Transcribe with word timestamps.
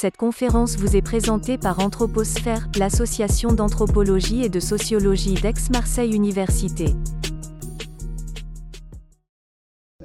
Cette 0.00 0.16
conférence 0.16 0.76
vous 0.76 0.94
est 0.94 1.02
présentée 1.02 1.58
par 1.58 1.80
Anthroposphère, 1.80 2.68
l'association 2.78 3.52
d'anthropologie 3.52 4.44
et 4.44 4.48
de 4.48 4.60
sociologie 4.60 5.34
d'Aix-Marseille 5.34 6.14
Université. 6.14 6.94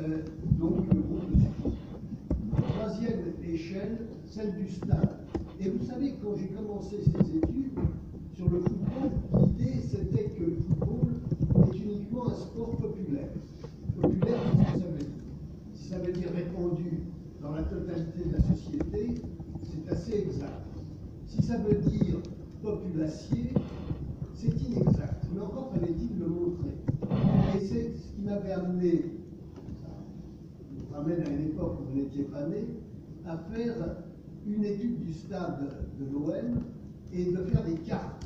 Euh, 0.01 0.23
donc. 0.57 0.87
Troisième 2.69 3.33
échelle, 3.47 3.99
celle 4.31 4.55
du 4.55 4.67
stade. 4.67 5.15
Et 5.59 5.69
vous 5.69 5.85
savez, 5.85 6.15
quand 6.23 6.37
j'ai 6.39 6.47
commencé 6.47 6.95
ces 7.05 7.37
études 7.37 7.77
sur 8.35 8.49
le 8.49 8.61
football, 8.61 9.11
l'idée 9.45 9.79
c'était 9.79 10.23
que 10.23 10.43
le 10.43 10.57
football 10.67 11.71
est 11.71 11.77
uniquement 11.77 12.29
un 12.29 12.33
sport 12.33 12.77
populaire. 12.77 13.29
Populaire, 14.01 14.39
qu'est-ce 14.57 14.73
que 14.73 14.79
ça 14.79 14.87
veut 14.87 14.97
dire 14.97 15.13
ça 15.75 15.99
veut 15.99 16.13
dire 16.13 16.29
répandu 16.35 17.03
dans 17.39 17.51
la 17.51 17.61
totalité 17.61 18.23
de 18.25 18.31
la 18.31 18.41
société, 18.41 19.21
c'est 19.73 19.91
assez 19.91 20.13
exact. 20.19 20.65
Si 21.27 21.41
ça 21.41 21.57
veut 21.57 21.75
dire 21.75 22.17
populacier, 22.61 23.49
c'est 24.33 24.47
inexact. 24.61 25.25
Mais 25.33 25.41
encore 25.41 25.71
fallait-il 25.73 26.19
le 26.19 26.27
montrer. 26.27 26.75
Et 27.55 27.59
c'est 27.59 27.93
ce 27.95 28.15
qui 28.15 28.21
m'avait 28.21 28.51
amené, 28.51 29.05
ça 30.89 30.97
ramène 30.97 31.21
à 31.21 31.29
une 31.29 31.47
époque 31.47 31.79
où 31.81 31.91
vous 31.91 32.01
n'étiez 32.01 32.23
pas 32.23 32.47
né, 32.47 32.65
à 33.25 33.37
faire 33.37 33.75
une 34.45 34.63
étude 34.63 34.99
du 34.99 35.13
stade 35.13 35.69
de 35.99 36.05
l'OM 36.11 36.61
et 37.13 37.25
de 37.25 37.37
faire 37.43 37.63
des 37.63 37.75
cartes 37.75 38.25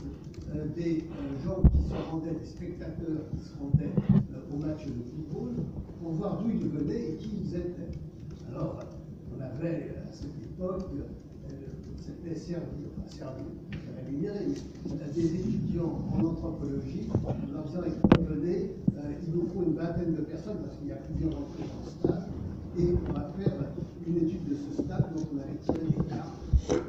euh, 0.56 0.66
des 0.76 1.04
euh, 1.04 1.44
gens 1.44 1.62
qui 1.62 1.90
se 1.90 2.09
rendaient, 2.09 2.40
des 2.40 2.45
spectateurs 2.45 3.30
qui 3.32 3.40
se 3.40 3.54
rendaient 3.59 3.92
euh, 4.34 4.56
au 4.56 4.58
match 4.58 4.86
de 4.86 5.03
football, 5.03 5.56
pour 6.02 6.12
voir 6.12 6.42
d'où 6.42 6.50
ils 6.50 6.70
venaient 6.70 7.12
et 7.12 7.16
qui 7.18 7.31
ils 7.44 7.56
étaient. 7.56 7.92
Alors, 8.50 8.80
on 9.36 9.42
avait 9.42 9.94
à 10.08 10.14
cette 10.14 10.42
époque, 10.42 10.90
c'était 12.00 12.36
servi, 12.36 12.86
enfin 12.98 13.08
servi, 13.09 13.44
des 15.17 15.36
étudiants 15.36 15.98
en 16.14 16.26
anthropologie, 16.26 17.09
en 17.26 17.53
leur 17.53 17.64
disant 17.66 17.81
venez, 18.30 18.72
euh, 18.98 19.14
il 19.26 19.34
nous 19.34 19.48
faut 19.48 19.64
une 19.66 19.76
vingtaine 19.76 20.14
de 20.14 20.22
personnes 20.22 20.58
parce 20.64 20.78
qu'il 20.78 20.88
y 20.88 20.92
a 20.92 20.98
plusieurs 20.98 21.34
entrées 21.34 21.66
dans 21.66 21.81
le 21.84 21.92
stade, 21.92 22.30
et 22.78 22.94
on 22.94 23.14
va 23.14 23.31
faire 23.38 23.53
une 24.06 24.18
étude 24.18 24.48
de 24.48 24.56
ce 24.56 24.84
stade 24.84 25.06
dont 25.16 25.28
on 25.34 25.38
avait 25.40 25.58
tiré 25.66 25.80
des 25.90 26.09
cartes, 26.09 26.38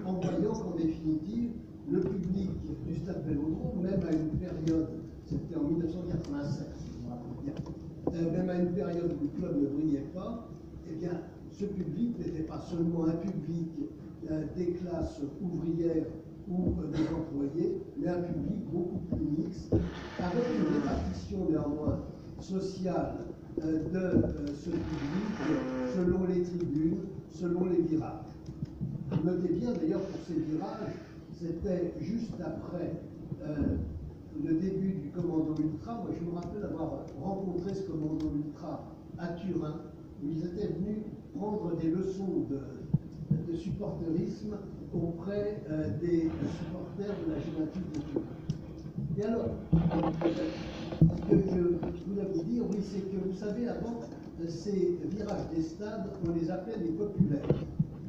en 0.05 0.13
voyant 0.15 0.53
qu'en 0.53 0.77
définitive, 0.77 1.51
le 1.91 2.01
public 2.01 2.51
du 2.87 2.97
stade 2.97 3.25
Vélodrome, 3.27 3.81
même 3.83 4.01
à 4.07 4.13
une 4.13 4.39
période, 4.39 4.89
c'était 5.27 5.57
en 5.57 5.65
1987, 5.65 6.67
si 6.79 6.89
je 6.93 7.05
me 7.05 7.11
rappelle 7.11 7.45
bien, 7.45 7.55
euh, 8.13 8.33
même 8.33 8.51
à 8.51 8.55
une 8.57 8.73
période 8.73 9.17
où 9.19 9.25
le 9.25 9.41
club 9.41 9.63
ne 9.63 9.69
brillait 9.69 10.07
pas, 10.15 10.49
eh 10.91 10.95
bien, 10.97 11.13
ce 11.51 11.65
public 11.65 12.19
n'était 12.19 12.45
pas 12.45 12.61
seulement 12.61 13.05
un 13.07 13.17
public 13.17 13.69
des 14.57 14.67
classes 14.73 15.21
ouvrières 15.41 16.07
ou 16.49 16.75
euh, 16.81 16.91
des 16.91 17.07
employés, 17.15 17.83
mais 17.97 18.09
un 18.09 18.23
public 18.23 18.65
beaucoup 18.73 18.99
plus 19.15 19.27
mixte, 19.45 19.73
avec 20.19 20.45
une 20.59 20.77
répartition 20.77 21.47
néanmoins 21.51 22.01
sociale 22.41 23.19
euh, 23.63 23.85
de 23.89 24.53
ce 24.55 24.71
public 24.71 25.37
selon 25.95 26.27
les 26.27 26.43
tribunes, 26.43 27.01
selon 27.31 27.67
les 27.67 27.83
virages. 27.83 28.25
Notez 29.25 29.55
bien 29.55 29.73
d'ailleurs 29.73 30.03
pour 30.03 30.21
ces 30.27 30.41
virages, 30.41 30.95
c'était 31.33 31.95
juste 32.01 32.35
après 32.45 33.03
le 34.45 34.55
début 34.55 34.93
du 34.93 35.09
commando 35.11 35.55
ultra. 35.59 35.95
Moi, 35.95 36.11
je 36.19 36.25
me 36.25 36.35
rappelle 36.35 36.65
avoir 36.65 37.05
rencontré 37.21 37.75
ce 37.75 37.83
commando 37.83 38.31
ultra 38.37 38.85
à 39.19 39.29
Turin, 39.29 39.81
où 40.23 40.29
ils 40.31 40.45
étaient 40.45 40.69
venus 40.69 40.99
prendre 41.35 41.77
des 41.77 41.91
leçons 41.91 42.47
de, 42.51 42.59
de 43.31 43.57
supporterisme 43.57 44.57
auprès 44.95 45.63
euh, 45.71 45.91
des 45.99 46.31
supporters 46.59 47.15
de 47.27 47.33
la 47.33 47.41
Juventus 47.41 47.83
de 47.95 48.01
Turin. 48.01 48.39
Et 49.17 49.25
alors, 49.25 49.51
ce 51.29 51.35
que 51.35 51.37
je 51.37 52.11
voulais 52.11 52.29
vous 52.33 52.43
dire, 52.45 52.63
oui, 52.71 52.79
c'est 52.81 53.01
que 53.01 53.17
vous 53.17 53.37
savez, 53.37 53.69
avant, 53.69 54.01
ces 54.47 54.99
virages 55.05 55.49
des 55.55 55.63
stades, 55.63 56.07
on 56.27 56.33
les 56.33 56.51
appelait 56.51 56.79
les 56.79 56.93
populaires. 56.93 57.43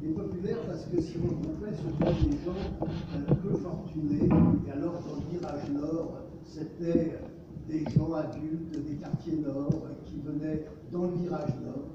Les 0.02 0.10
populaires 0.10 0.60
parce 0.66 0.86
que 0.86 1.00
si 1.00 1.16
on 1.22 1.28
regroupaient, 1.28 1.74
ce 1.74 1.82
sont 1.82 2.28
des 2.28 2.36
gens 2.44 2.54
euh, 2.82 3.34
peu 3.34 3.56
fortunés. 3.56 4.28
Et 4.66 4.70
alors, 4.70 4.94
dans 4.94 5.16
le 5.16 5.38
virage 5.38 5.68
nord, 5.70 6.22
c'était 6.44 7.18
des 7.68 7.84
gens 7.90 8.12
adultes 8.14 8.84
des 8.86 8.94
quartiers 8.94 9.36
nord 9.36 9.82
qui 10.06 10.20
venaient 10.20 10.64
dans 10.90 11.02
le 11.02 11.16
virage 11.16 11.54
nord. 11.64 11.88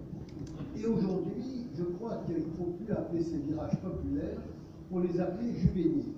Et 0.78 0.86
aujourd'hui, 0.86 1.55
je 1.78 1.84
crois 1.84 2.22
qu'il 2.26 2.36
ne 2.36 2.42
faut 2.58 2.72
plus 2.78 2.92
appeler 2.94 3.22
ces 3.22 3.38
virages 3.38 3.78
populaires, 3.82 4.40
pour 4.90 5.00
les 5.02 5.20
appeler 5.20 5.54
juvéniles. 5.54 6.14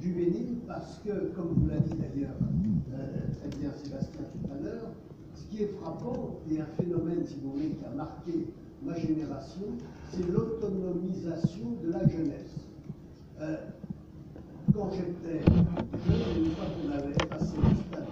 Juvéniles 0.00 0.58
parce 0.66 1.00
que, 1.04 1.32
comme 1.34 1.54
vous 1.56 1.68
l'a 1.68 1.78
dit 1.78 1.94
d'ailleurs 1.94 2.34
euh, 2.92 2.98
très 3.40 3.58
bien 3.58 3.70
Sébastien 3.82 4.22
tout 4.32 4.52
à 4.52 4.62
l'heure, 4.62 4.90
ce 5.34 5.44
qui 5.44 5.62
est 5.62 5.72
frappant, 5.80 6.40
et 6.50 6.60
un 6.60 6.66
phénomène, 6.80 7.24
si 7.24 7.36
vous 7.42 7.52
voulez, 7.52 7.68
qui 7.70 7.84
a 7.84 7.94
marqué 7.94 8.48
ma 8.82 8.98
génération, 8.98 9.62
c'est 10.10 10.28
l'autonomisation 10.28 11.76
de 11.84 11.92
la 11.92 12.00
jeunesse. 12.08 12.56
Euh, 13.40 13.56
quand 14.74 14.90
j'étais 14.92 15.44
jeune, 15.44 16.44
une 16.44 16.50
fois 16.52 16.64
qu'on 16.66 16.90
avait 16.90 17.26
passé 17.28 17.56
le 17.56 17.76
stade 17.76 18.06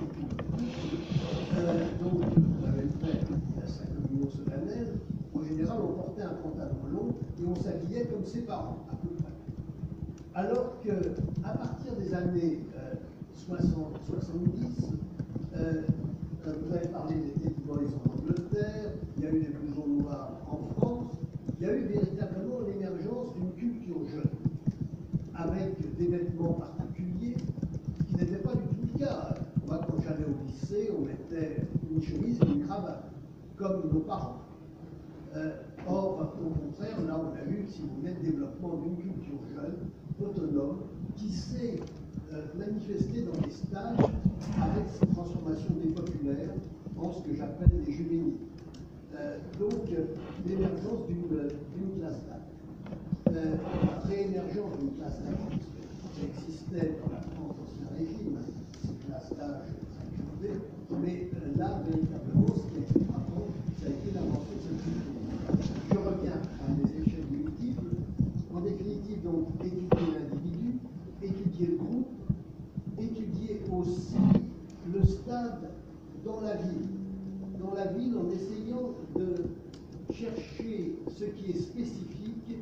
euh, 1.56 1.84
donc 2.02 2.22
on 2.22 2.68
avait 2.68 2.82
fait 2.82 3.20
sa 3.66 3.84
communion 3.86 4.28
solennelle, 4.30 4.94
en 5.09 5.09
on 5.68 5.92
portait 5.92 6.22
un 6.22 6.34
pantalon 6.42 6.76
long 6.90 7.08
et 7.38 7.46
on 7.46 7.54
s'habillait 7.54 8.06
comme 8.06 8.24
ses 8.24 8.42
parents, 8.42 8.78
à 8.90 8.96
peu 8.96 9.08
près. 9.14 9.32
Alors 10.34 10.76
que, 10.82 10.90
à 11.44 11.50
partir 11.56 11.92
des 11.96 12.14
années 12.14 12.60
60, 13.34 13.68
euh, 13.76 14.20
70, 14.20 14.86
euh, 15.56 15.82
vous 16.44 16.74
avez 16.74 16.88
parlé 16.88 17.14
des 17.16 17.42
têtes 17.42 17.56
en 17.68 17.74
Angleterre, 17.74 18.92
il 19.16 19.24
y 19.24 19.26
a 19.26 19.30
eu 19.30 19.40
des 19.40 19.48
blousons 19.48 20.02
noirs 20.02 20.32
en 20.50 20.80
France, 20.80 21.12
il 21.58 21.66
y 21.66 21.70
a 21.70 21.74
eu 21.74 21.84
véritablement 21.84 22.60
l'émergence 22.66 23.34
d'une 23.34 23.52
culture 23.52 23.98
jeune, 24.08 24.30
avec 25.34 25.96
des 25.98 26.06
vêtements 26.06 26.54
particuliers 26.54 27.36
qui 28.08 28.16
n'étaient 28.16 28.36
pas 28.36 28.54
du 28.54 28.62
tout 28.62 28.88
le 28.94 28.98
cas. 28.98 29.34
Moi, 29.66 29.80
quand 29.86 30.02
j'allais 30.02 30.24
au 30.24 30.46
lycée, 30.46 30.90
on 30.96 31.04
mettait 31.04 31.56
une 31.90 32.02
chemise 32.02 32.38
et 32.42 32.46
une 32.46 32.66
cravate, 32.66 33.10
comme 33.56 33.90
nos 33.92 34.00
parents. 34.00 34.49
Euh, 35.36 35.50
or, 35.86 36.34
au 36.42 36.50
contraire, 36.50 37.00
là, 37.06 37.20
on 37.20 37.32
a 37.34 37.50
eu, 37.50 37.64
si 37.68 37.82
vous 37.82 38.00
voulez, 38.00 38.14
le 38.20 38.30
développement 38.30 38.76
d'une 38.78 38.96
culture 38.96 39.38
jeune, 39.54 39.76
autonome, 40.20 40.80
qui 41.16 41.28
s'est 41.28 41.78
euh, 42.32 42.46
manifestée 42.58 43.22
dans 43.22 43.40
les 43.44 43.50
stages 43.52 44.10
avec 44.60 44.84
cette 44.98 45.10
transformation 45.12 45.74
des 45.82 45.90
populaires 45.90 46.54
en 46.96 47.12
ce 47.12 47.22
que 47.22 47.34
j'appelle 47.36 47.70
les 47.86 47.92
juvéniles. 47.92 48.34
Euh, 49.16 49.38
donc, 49.58 49.88
l'émergence 50.46 51.06
d'une 51.08 51.98
classe 51.98 52.18
d'âge. 52.26 53.34
la 53.34 54.08
réémergence 54.08 54.78
d'une 54.80 54.96
classe 54.96 55.20
d'âge, 55.22 55.60
ça 56.02 56.26
existait 56.26 56.98
dans 57.02 57.12
la 57.12 57.20
France 57.20 57.54
ancien 57.62 57.86
régime, 57.96 58.38
ces 58.82 59.06
classes 59.06 59.32
d'âge, 59.38 59.68
mais 61.02 61.30
là, 61.56 61.82
véritablement, 61.86 62.46
ce 62.48 62.72
qui 62.72 62.76
a 62.76 62.80
été 62.80 63.04
frappant, 63.04 63.46
ça 63.78 63.86
a 63.86 63.90
été 63.90 64.10
l'invention 64.14 64.56
de 64.56 64.62
cette 64.62 64.82
culture. 64.82 65.10
Je 65.90 65.98
reviens 65.98 66.40
à 66.60 66.70
mes 66.72 67.02
échelles 67.02 67.26
multiples. 67.30 67.96
En 68.54 68.60
définitive, 68.60 69.22
donc, 69.22 69.48
étudier 69.64 69.88
l'individu, 70.14 70.78
étudier 71.22 71.66
le 71.66 71.76
groupe, 71.76 72.08
étudier 72.98 73.60
aussi 73.72 74.16
le 74.92 75.06
stade 75.06 75.70
dans 76.24 76.40
la 76.40 76.56
ville. 76.56 76.88
Dans 77.58 77.74
la 77.74 77.86
ville, 77.92 78.16
en 78.16 78.30
essayant 78.30 78.94
de 79.16 79.34
chercher 80.20 80.96
ce 81.16 81.24
qui 81.24 81.50
est 81.50 81.60
spécifique 81.60 82.58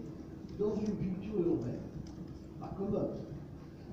dans 0.61 0.75
une 0.75 0.95
culture 0.95 1.41
urbaine. 1.41 1.83
Pas 2.61 2.71
commode. 2.79 3.19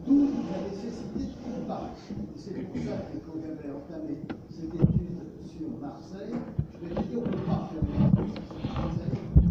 D'où 0.06 0.30
la 0.52 0.70
nécessité 0.70 1.34
de 1.34 1.62
comparer. 1.62 1.90
C'est 2.38 2.54
pour 2.54 2.78
ça 2.84 2.98
que 3.10 3.18
quand 3.26 3.38
j'avais 3.42 3.74
entamé 3.74 4.22
cette 4.50 4.74
étude 4.76 5.18
sur 5.46 5.70
Marseille, 5.82 6.36
je 6.74 6.86
me 6.86 6.96
suis 6.96 7.10
dit 7.10 7.16
on 7.18 7.22
ne 7.22 7.26
peut 7.26 7.46
pas 7.48 7.70
faire 7.72 7.82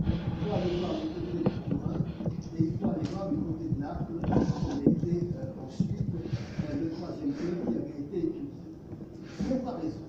il 0.07 0.51
faut 0.51 0.55
aller 0.55 0.77
voir 0.79 0.95
du 1.01 1.09
côté 1.09 1.33
de 1.33 1.49
Turin 1.49 1.97
et 2.57 2.63
il 2.63 2.73
faut 2.79 2.91
aller 2.91 3.09
voir 3.11 3.31
du 3.31 3.37
côté 3.37 3.65
de 3.75 3.81
Naples, 3.81 4.21
qui 4.23 4.91
été 4.91 5.27
euh, 5.39 5.67
ensuite 5.67 6.11
euh, 6.15 6.85
le 6.85 6.91
troisième 6.91 7.33
pays 7.33 7.57
qui 7.65 7.69
avait 7.79 8.01
été 8.03 8.19
étudié. 8.19 8.51
Comparaison. 9.49 10.07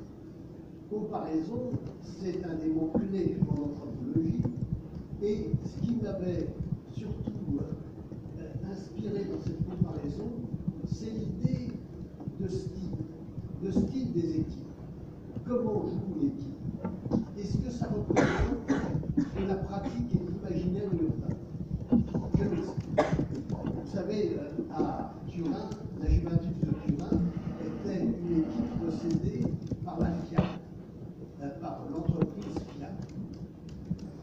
Comparaison, 0.90 1.72
c'est 2.04 2.44
un 2.44 2.56
des 2.56 2.70
mots 2.70 2.92
clés 2.96 3.38
en 3.48 3.54
anthropologie 3.54 4.42
et 5.22 5.50
ce 5.64 5.86
qui 5.86 5.96
surtout 6.94 7.60
euh, 7.60 8.72
inspiré 8.72 9.26
dans 9.26 9.42
cette 9.42 9.64
comparaison, 9.68 10.32
c'est 10.92 11.12
l'idée 11.12 11.72
de 12.40 12.48
style, 12.48 12.96
de 13.64 13.72
style 13.72 14.12
des 14.14 14.30
équipes. 14.40 14.66
Comment 15.48 15.84
joue 15.84 16.22
l'équipe 16.22 17.38
Est-ce 17.38 17.58
que 17.58 17.70
ça 17.72 17.88
représente 17.88 18.66
la 19.48 19.56
pratique 19.56 20.12
et 20.14 20.20
l'imaginaire 20.20 20.90
urbain 20.94 21.36
m'explique. 22.38 23.02
savez, 23.86 24.38
à 24.74 25.14
Turin, 25.28 25.70
la 26.02 26.10
Juventus 26.10 26.58
de 26.62 26.96
Turin 26.96 27.20
était 27.62 28.02
une 28.04 28.40
équipe 28.40 28.80
possédée 28.84 29.44
par 29.84 30.00
la 30.00 30.12
Fiat, 30.12 30.44
par 31.62 31.82
l'entreprise 31.92 32.56
Fiat, 32.76 32.92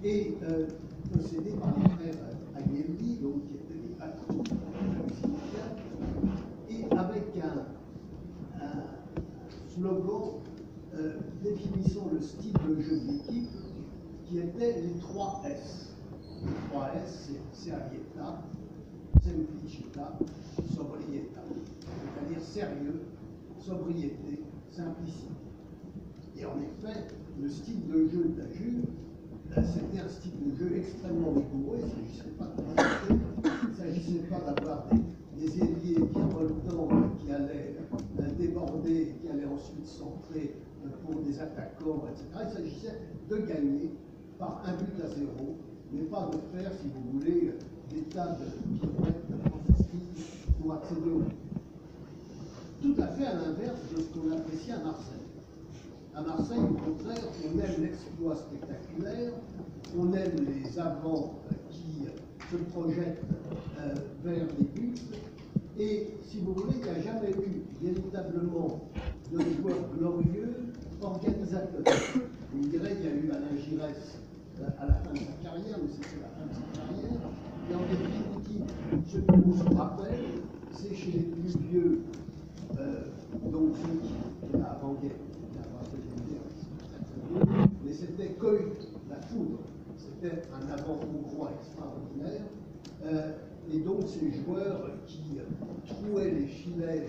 et 0.05 0.37
possédée 1.13 1.53
par 1.53 1.75
les 1.79 1.89
frères 1.91 2.25
Agnelli, 2.57 3.19
donc 3.23 3.45
qui 3.47 3.55
étaient 3.55 3.81
les 3.83 3.95
patrons 3.99 4.43
de 4.43 4.51
la 4.51 5.75
et 6.75 6.85
avec 6.99 7.25
un, 7.43 8.65
un 8.65 8.83
slogan 9.69 10.41
euh, 10.95 11.13
définissant 11.43 12.09
le 12.13 12.21
style 12.21 12.53
de 12.53 12.81
jeu 12.81 13.01
de 13.01 13.13
l'équipe 13.13 13.49
qui 14.27 14.39
était 14.39 14.81
les 14.81 14.99
trois 15.01 15.43
S. 15.47 15.95
Les 16.45 16.53
trois 16.71 16.91
S, 16.95 17.29
c'est 17.55 17.65
serietà, 17.71 18.43
semplicità, 19.23 20.19
sobriété. 20.75 21.29
C'est-à-dire 21.85 22.43
sérieux, 22.43 23.03
sobriété, 23.73 24.43
simplicité. 24.71 25.33
Et 26.37 26.45
en 26.45 26.57
effet, 26.59 27.07
le 27.41 27.49
style 27.49 27.87
de 27.87 28.07
jeu 28.09 28.25
de 28.37 28.43
la 28.43 28.53
Juve, 28.53 28.85
euh, 29.57 29.63
c'était 29.63 30.03
un 30.03 30.09
style 30.09 30.33
de 30.45 30.57
jeu 30.57 30.77
extrêmement 30.77 31.33
rigoureux. 31.33 31.79
Il 31.79 31.85
ne 31.85 31.91
s'agissait 31.91 32.37
pas 32.39 32.47
de 32.47 33.75
s'agissait 33.77 34.25
pas 34.31 34.41
d'avoir 34.41 34.87
des, 34.89 35.47
des 35.47 35.59
ailiers 35.59 36.01
virevoltants 36.15 36.89
qui 37.19 37.33
allaient 37.33 37.77
euh, 38.21 38.31
déborder, 38.39 39.15
qui 39.21 39.29
allaient 39.29 39.47
ensuite 39.47 39.87
centrer 39.87 40.55
pour 41.05 41.23
des 41.23 41.39
attaquants, 41.41 42.05
etc. 42.11 42.27
Il 42.45 42.53
s'agissait 42.53 42.99
de 43.31 43.37
gagner 43.37 43.91
par 44.39 44.63
un 44.67 44.73
but 44.73 45.03
à 45.05 45.09
zéro, 45.09 45.57
mais 45.93 46.03
pas 46.03 46.31
de 46.33 46.59
faire, 46.59 46.73
si 46.73 46.89
vous 46.89 47.19
voulez, 47.19 47.55
des 47.91 48.03
tas 48.03 48.37
de 48.37 48.79
pirouettes 48.79 49.27
pour 50.61 50.73
accéder 50.73 51.11
au 51.11 51.19
but. 51.21 51.52
Tout 52.83 52.95
à 53.01 53.07
fait 53.07 53.27
à 53.27 53.35
l'inverse 53.35 53.81
de 53.95 54.01
ce 54.01 54.07
qu'on 54.09 54.33
apprécie 54.33 54.73
à 54.73 54.79
Marseille. 54.79 55.23
À 56.15 56.21
Marseille, 56.21 56.59
au 56.59 56.75
contraire, 56.75 57.23
on 57.45 57.59
aime 57.61 57.83
l'exploit 57.83 58.37
spectaculaire, 58.37 59.33
on 59.97 60.13
aime 60.13 60.37
les 60.47 60.79
avants 60.79 61.39
qui 61.71 62.07
se 62.51 62.57
projettent 62.73 63.23
euh, 63.81 63.95
vers 64.25 64.47
les 64.59 64.65
buts, 64.81 64.95
et 65.79 66.09
si 66.29 66.41
vous 66.41 66.53
voulez, 66.55 66.75
il 66.79 66.83
n'y 66.83 66.89
a 66.91 67.03
jamais 67.03 67.31
eu 67.31 67.63
véritablement 67.81 68.81
de 69.33 69.39
joueurs 69.39 69.89
glorieux 69.97 70.55
organisateur. 71.01 71.83
On 72.55 72.67
dirait 72.67 72.97
qu'il 72.97 73.05
y 73.05 73.09
a 73.09 73.15
eu 73.15 73.31
Alain 73.31 73.57
Giresse 73.57 74.19
euh, 74.61 74.67
à 74.79 74.87
la 74.87 74.95
fin 74.95 75.13
de 75.13 75.19
sa 75.19 75.33
carrière, 75.43 75.79
mais 75.83 75.91
c'était 75.91 76.21
la 76.21 76.29
fin 76.29 76.47
de 76.47 76.55
sa 76.55 76.63
carrière. 76.79 77.21
Et 77.71 77.75
en 77.75 77.85
définitive, 77.89 78.65
ce 79.11 79.19
qu'on 79.19 79.53
se 79.57 79.77
rappelle, 79.77 80.25
c'est 80.73 80.95
chez 80.95 81.13
les 81.13 81.21
plus 81.21 81.57
vieux, 81.71 82.03
euh, 82.79 83.05
donc 83.51 83.77
ceux 83.77 83.99
qui, 84.01 84.63
avant-guerre, 84.63 85.13
mais 87.85 87.93
c'était 87.93 88.33
Coit, 88.35 88.59
la 89.09 89.21
foudre. 89.27 89.59
C'était 89.97 90.43
un 90.53 90.73
avant-hongrois 90.73 91.53
extraordinaire. 91.61 92.43
Euh, 93.05 93.33
et 93.73 93.79
donc 93.79 94.03
ces 94.07 94.33
joueurs 94.43 94.91
qui 95.07 95.39
trouaient 95.87 96.31
les 96.31 96.47
filets 96.47 97.07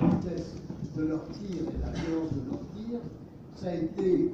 la 0.00 0.08
vitesse 0.08 0.54
de 0.96 1.02
leur 1.04 1.28
tir 1.28 1.50
et 1.50 1.84
la 1.84 1.92
violence 1.92 2.32
de 2.32 2.50
leur 2.50 2.60
tir, 2.74 3.00
ça 3.54 3.68
a 3.68 3.74
été, 3.74 4.32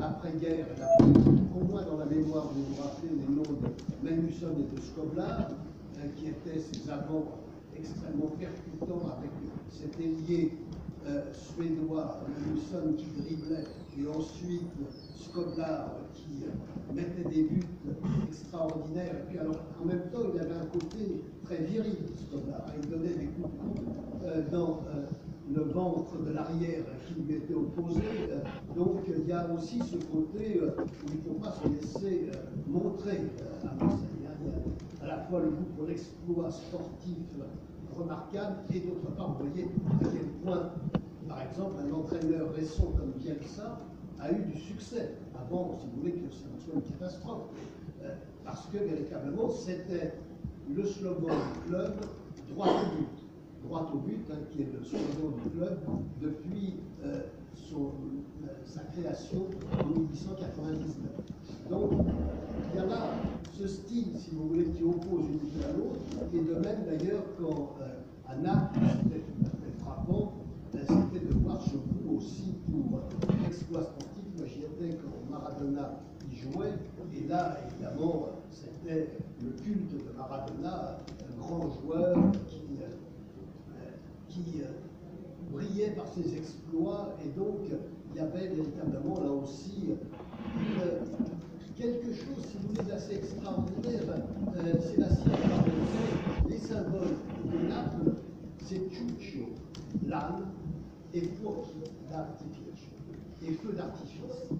après-guerre, 0.00 0.66
au 1.00 1.64
moins 1.64 1.82
dans 1.82 1.96
la 1.96 2.04
mémoire, 2.04 2.50
vous 2.54 2.62
vous 2.62 2.82
rappelez 2.82 3.10
les 3.10 3.34
noms 3.34 3.42
de 3.42 4.06
Magnusson 4.08 4.48
et 4.58 4.76
de 4.76 4.80
Skoblar, 4.80 5.50
hein, 5.96 6.08
qui 6.16 6.28
étaient 6.28 6.60
ces 6.60 6.90
avants 6.90 7.24
extrêmement 7.78 8.30
percutants 8.38 9.06
avec 9.16 9.30
cet 9.70 9.98
ailier 10.00 10.52
euh, 11.06 11.22
suédois, 11.32 12.20
Magnusson 12.28 12.94
qui 12.96 13.06
driblait, 13.22 13.64
et 13.98 14.06
ensuite 14.08 14.62
Skoblar 15.16 15.94
qui 16.14 16.44
euh, 16.44 16.94
mettait 16.94 17.28
des 17.28 17.44
buts 17.44 17.62
extraordinaires. 18.28 19.14
Et 19.20 19.30
puis 19.30 19.38
alors, 19.38 19.56
en 19.80 19.86
même 19.86 20.10
temps, 20.12 20.20
il 20.34 20.40
avait 20.40 20.54
un 20.54 20.66
côté 20.66 21.22
très 21.44 21.62
viril, 21.62 21.96
Skoblar. 22.16 22.66
Il 22.82 22.90
donnait 22.90 23.14
des 23.14 23.26
coups 23.26 23.80
euh, 24.24 24.42
dans 24.50 24.80
le 25.54 25.62
ventre 25.62 26.18
de 26.22 26.32
l'arrière 26.32 26.84
qui 27.06 27.20
lui 27.22 27.36
était 27.36 27.54
opposé. 27.54 28.02
Euh, 28.30 28.40
donc 28.76 29.00
il 29.08 29.26
y 29.26 29.32
a 29.32 29.46
aussi 29.52 29.78
ce 29.78 29.96
côté 29.96 30.60
euh, 30.62 30.70
où 30.78 31.10
il 31.10 31.32
ne 31.32 31.34
faut 31.34 31.40
pas 31.40 31.52
se 31.52 31.68
laisser 31.68 32.30
euh, 32.34 32.38
montrer 32.66 33.20
à 33.64 33.84
Marseille. 33.84 34.17
A 35.00 35.04
à 35.04 35.06
la 35.06 35.18
fois 35.24 35.40
le 35.40 35.50
goût 35.50 35.64
pour 35.76 35.86
l'exploit 35.86 36.50
sportif 36.50 37.16
remarquable 37.96 38.56
et 38.74 38.80
d'autre 38.80 39.10
part, 39.16 39.32
vous 39.32 39.46
voyez 39.46 39.64
à 39.64 40.04
quel 40.04 40.26
point, 40.44 40.70
par 41.28 41.42
exemple, 41.42 41.74
un 41.86 41.92
entraîneur 41.92 42.52
récent 42.54 42.92
comme 42.96 43.12
Bielsa 43.16 43.80
a 44.20 44.32
eu 44.32 44.42
du 44.52 44.58
succès 44.58 45.14
avant, 45.38 45.78
si 45.80 45.86
vous 45.86 46.00
voulez, 46.00 46.12
que 46.12 46.32
ça 46.32 46.46
soit 46.64 46.74
une 46.74 46.82
catastrophe. 46.82 47.42
Parce 48.44 48.66
que 48.66 48.78
véritablement, 48.78 49.50
c'était 49.50 50.14
le 50.74 50.84
slogan 50.84 51.36
du 51.54 51.70
club 51.70 51.94
droit 52.50 52.68
au 52.68 52.96
but 52.96 53.28
droit 53.64 53.90
au 53.92 53.98
but, 53.98 54.24
hein, 54.30 54.38
qui 54.50 54.62
est 54.62 54.68
le 54.72 54.84
slogan 54.84 55.32
du 55.44 55.50
club 55.50 55.78
depuis 56.20 56.76
euh, 57.04 57.22
euh, 57.74 58.46
sa 58.64 58.80
création 58.80 59.46
en 59.78 59.86
1899. 59.86 61.70
Donc, 61.70 61.90
il 62.72 62.78
y 62.78 62.82
a 62.82 62.86
là 62.86 63.10
ce 63.58 63.66
style, 63.66 64.06
si 64.16 64.30
vous 64.34 64.48
voulez, 64.48 64.64
qui 64.64 64.82
oppose 64.82 65.24
une 65.28 65.48
idée 65.48 65.64
à 65.64 65.72
l'autre, 65.76 66.00
et 66.32 66.38
de 66.38 66.54
même 66.54 66.84
d'ailleurs 66.86 67.24
quand 67.38 67.76
euh, 67.80 68.42
Naples, 68.42 68.78
c'était 69.02 69.20
tout 69.20 69.44
à 69.44 69.50
fait 69.50 69.82
frappant, 69.82 70.32
c'était 70.72 71.26
de 71.26 71.34
voir 71.34 71.60
ce 71.62 71.76
goût 71.76 72.16
aussi 72.16 72.54
pour 72.70 73.00
l'exploit 73.42 73.82
sportif. 73.82 74.24
Moi 74.36 74.46
j'y 74.46 74.60
étais 74.60 74.96
quand 74.96 75.30
Maradona 75.30 76.00
y 76.30 76.36
jouait, 76.36 76.74
et 77.16 77.26
là 77.26 77.58
évidemment 77.66 78.28
c'était 78.50 79.08
le 79.42 79.50
culte 79.62 79.92
de 79.92 80.16
Maradona, 80.16 80.98
un 81.28 81.40
grand 81.40 81.68
joueur 81.82 82.16
qui 82.48 82.58
qui 84.28 84.60
euh, 84.60 84.87
brillait 85.50 85.90
par 85.90 86.06
ses 86.08 86.36
exploits, 86.36 87.16
et 87.24 87.28
donc 87.38 87.60
il 88.12 88.16
y 88.16 88.20
avait 88.20 88.48
véritablement 88.48 89.20
là 89.20 89.30
aussi 89.30 89.94
quelque 91.78 92.12
chose, 92.12 92.44
si 92.50 92.56
vous 92.58 92.68
voulez, 92.68 92.88
d'assez 92.88 93.14
extraordinaire. 93.16 94.02
Euh, 94.56 94.80
Sébastien 94.80 95.32
les 96.48 96.58
symboles 96.58 97.16
de 97.44 97.68
Naples, 97.68 98.12
c'est 98.64 98.80
Ciuccio, 98.90 99.50
l'âne, 100.06 100.46
et 101.14 101.20
fuochi, 101.20 101.78
l'artifice, 102.10 102.88
et 103.42 103.52
feux 103.52 103.72
d'artifice. 103.72 104.50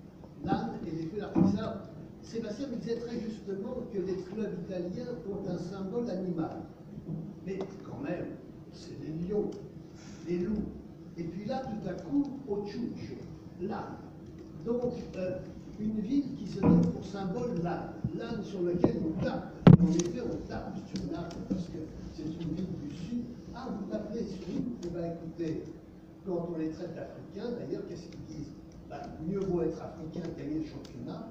L'âne 0.45 0.71
et 0.87 0.91
les 0.91 1.07
feux 1.07 1.19
d'artifice. 1.19 1.61
Sébastien 2.23 2.69
me 2.69 2.77
disait 2.77 2.97
très 2.97 3.19
justement 3.21 3.75
que 3.93 3.99
les 3.99 4.17
clubs 4.17 4.59
italiens 4.67 5.12
ont 5.29 5.51
un 5.51 5.59
symbole 5.59 6.09
animal. 6.11 6.62
Mais 7.45 7.59
quand 7.85 8.01
même, 8.03 8.37
c'est 8.73 8.97
les 9.01 9.29
lions, 9.29 9.51
les 10.29 10.39
loups. 10.39 10.65
Et 11.19 11.25
puis 11.25 11.45
là, 11.47 11.63
tout 11.65 11.89
à 11.89 11.95
coup, 11.95 12.23
Ciuccio, 12.65 13.17
l'âne. 13.61 13.97
Donc, 14.65 14.93
euh, 15.17 15.39
une 15.81 16.01
ville 16.01 16.35
qui 16.37 16.47
se 16.47 16.61
donne 16.61 16.81
pour 16.83 17.05
symbole 17.05 17.61
l'âne, 17.63 17.91
l'âne 18.17 18.45
sur 18.45 18.63
lequel 18.63 18.97
on 19.05 19.25
tape. 19.25 19.53
En 19.81 19.87
effet, 19.89 20.21
on 20.25 20.49
tape 20.49 20.77
sur 20.87 21.13
l'âne 21.13 21.29
parce 21.49 21.65
que 21.65 21.79
c'est 22.15 22.23
une 22.23 22.55
ville 22.55 22.67
du 22.89 22.95
Sud. 22.95 23.25
Ah, 23.55 23.69
vous 23.69 23.91
l'appelez 23.91 24.25
Sud 24.25 24.63
Eh 24.85 24.89
bien, 24.89 25.13
écoutez, 25.13 25.63
quand 26.25 26.49
on 26.55 26.59
les 26.59 26.71
traite 26.71 26.95
d'Africains, 26.95 27.57
d'ailleurs, 27.59 27.83
qu'est-ce 27.89 28.03
qu'ils 28.03 28.37
disent? 28.37 28.53
Ben, 28.89 29.01
Mieux 29.29 29.41
vaut 29.41 29.63
être 29.63 29.83
africain, 29.83 30.29
gagner 30.39 30.61
le 30.61 30.67
championnat, 30.67 31.29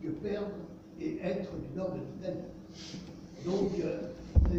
que 0.00 0.08
perdre 0.08 0.46
et 1.00 1.18
être 1.22 1.50
du 1.56 1.76
nord 1.76 1.92
de 1.92 1.98
l'Italie. 1.98 2.44
Donc, 3.44 3.70
euh, 3.84 3.98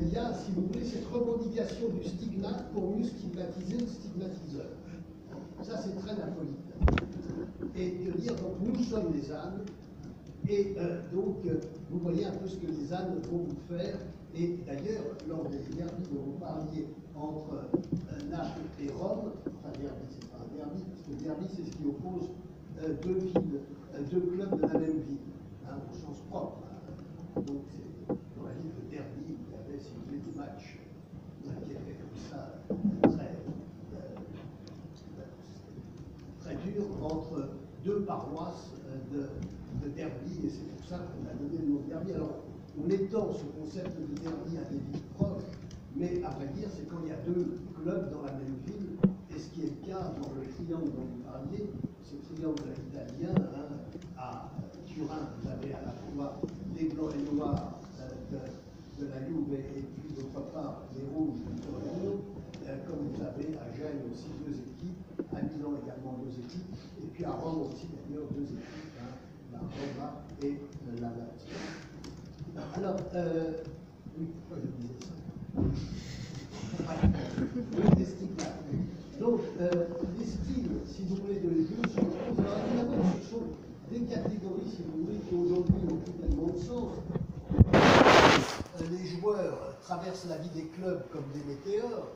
il 0.10 0.14
y 0.14 0.18
a, 0.18 0.34
si 0.34 0.52
vous 0.52 0.64
voulez, 0.68 0.86
cette 0.86 1.06
revendication 1.08 1.90
du 1.90 2.04
stigmate 2.04 2.72
pour 2.74 2.96
mieux 2.96 3.04
stigmatiser 3.04 3.78
le 3.78 3.88
stigmatiseur. 3.88 4.66
Ça, 5.62 5.78
c'est 5.78 5.96
très 5.98 6.16
napolitain. 6.16 6.56
Et 7.76 7.92
de 8.06 8.12
dire, 8.18 8.36
donc, 8.36 8.56
nous 8.62 8.84
sommes 8.84 9.14
les 9.14 9.32
ânes, 9.32 9.62
et 10.48 10.76
euh, 10.78 11.02
donc, 11.14 11.38
euh, 11.46 11.60
vous 11.92 12.00
voyez 12.00 12.26
un 12.26 12.32
peu 12.32 12.48
ce 12.48 12.56
que 12.56 12.68
les 12.68 12.94
ânes 12.94 13.20
vont 13.30 13.40
vous 13.40 13.76
faire. 13.78 13.98
Et 14.36 14.60
d'ailleurs, 14.66 15.04
lors 15.28 15.48
des 15.50 15.60
derbys 15.76 16.10
dont 16.12 16.24
vous 16.26 16.40
parliez 16.40 16.88
entre 17.16 17.54
euh, 17.54 18.30
Naples 18.30 18.62
et 18.82 18.90
Rome, 18.92 19.32
enfin, 19.46 19.72
derby, 19.80 20.06
c'est 20.10 20.30
pas 20.30 20.38
un 20.38 20.56
derby, 20.56 20.84
parce 20.84 21.02
que 21.02 21.24
derby, 21.24 21.46
c'est 21.50 21.66
ce 21.66 21.78
qui 21.78 21.86
oppose 21.88 22.30
deux 23.04 23.20
villes, 23.20 23.60
deux 24.10 24.22
clubs 24.22 24.56
de 24.56 24.62
la 24.62 24.80
même 24.80 25.02
ville, 25.02 25.18
hein, 25.68 25.78
au 25.92 25.94
sens 25.94 26.18
propre 26.30 26.60
la 27.36 27.42
ville 27.42 28.72
de 28.72 28.90
derby, 28.90 29.30
match 30.40 30.78
qui 31.44 31.72
était 31.72 31.98
comme 32.00 32.18
ça 32.30 32.42
très, 33.04 33.36
euh, 33.96 34.16
très 36.40 36.56
dur 36.56 36.84
entre 37.10 37.50
deux 37.84 38.02
paroisses 38.02 38.72
euh, 38.88 38.98
de, 39.14 39.86
de 39.86 39.94
derby, 39.96 40.46
et 40.46 40.50
c'est 40.50 40.68
pour 40.76 40.86
ça 40.88 40.98
qu'on 40.98 41.26
a 41.30 41.34
donné 41.34 41.62
le 41.62 41.74
nom 41.74 41.80
de 41.82 41.90
derby. 41.90 42.14
Alors, 42.14 42.40
on 42.78 42.90
étend 42.90 43.34
ce 43.34 43.46
concept 43.60 43.98
de 44.00 44.16
derby 44.22 44.58
à 44.58 44.70
des 44.70 44.78
villes 44.78 45.08
proches, 45.18 45.44
Mais 45.96 46.22
à 46.24 46.30
vrai 46.30 46.48
dire, 46.56 46.70
c'est 46.70 46.88
quand 46.88 47.02
il 47.04 47.10
y 47.10 47.12
a 47.12 47.22
deux 47.26 47.58
clubs 47.76 48.12
dans 48.12 48.22
la 48.22 48.32
même 48.34 48.56
ville, 48.66 48.96
et 49.36 49.40
ce 49.40 49.50
qui 49.50 49.64
est 49.64 49.74
le 49.74 49.88
cas 49.88 50.14
dans 50.22 50.32
le 50.38 50.48
triangle 50.48 50.92
dont 50.96 51.08
vous 51.10 51.24
parliez, 51.26 51.70
ce 52.04 52.16
triangle 52.34 52.72
italien, 52.90 53.34
hein, 53.36 53.76
à 54.18 54.50
Turin, 54.86 55.30
vous 55.42 55.50
avez 55.50 55.74
à 55.74 55.82
la 55.82 55.94
fois 55.94 56.42
les 56.78 56.90
blancs 56.90 57.12
et 57.14 57.36
noirs 57.36 57.80
euh, 58.02 58.38
de, 59.00 59.06
la 59.08 59.20
Juve 59.26 59.54
et 59.54 59.82
puis 59.82 60.14
d'autre 60.14 60.42
part 60.52 60.84
les 60.94 61.04
rouges 61.16 61.40
de 61.40 61.56
Torino, 61.64 62.20
euh, 62.68 62.78
comme 62.86 63.08
vous 63.08 63.22
avez 63.22 63.56
à 63.56 63.72
Gênes 63.76 64.04
aussi 64.12 64.28
deux 64.46 64.56
équipes, 64.56 65.00
à 65.32 65.42
Milan 65.42 65.80
également 65.84 66.20
deux 66.20 66.36
équipes, 66.36 66.76
puis 67.20 67.26
à 67.26 67.32
Rome 67.32 67.64
aussi 67.64 67.86
d'ailleurs 67.92 68.30
deux 68.32 68.44
équipes, 68.44 68.96
hein, 69.02 69.12
la 69.52 69.60
Roma 69.60 70.24
et 70.42 70.54
euh, 70.54 71.02
la 71.02 71.10
Lazio. 71.10 71.52
Alors, 72.78 72.96
euh, 73.14 73.52
oui, 74.18 74.28
pourquoi 74.48 74.64
je 74.64 74.68
disais 74.80 74.94
ça? 75.02 75.12
Donc, 79.20 79.42
euh, 79.60 79.88
les 80.18 80.26
styles, 80.26 80.72
si 80.86 81.04
vous 81.10 81.16
voulez, 81.18 81.42
de 81.42 81.50
jeu 81.50 81.82
sont 81.94 82.08
Alors, 82.40 82.58
évidemment, 82.70 83.04
ce 83.22 83.30
sont 83.30 83.48
des 83.92 84.00
catégories, 84.06 84.70
si 84.74 84.84
vous 84.84 85.04
voulez, 85.04 85.20
qui 85.28 85.36
aujourd'hui 85.36 85.76
plus 86.06 86.14
tellement 86.26 86.48
de 86.54 86.58
sens. 86.58 86.92
Les 88.90 89.06
joueurs 89.08 89.78
traversent 89.82 90.28
la 90.30 90.38
vie 90.38 90.52
des 90.56 90.68
clubs 90.68 91.04
comme 91.12 91.26
des 91.34 91.44
météores, 91.44 92.08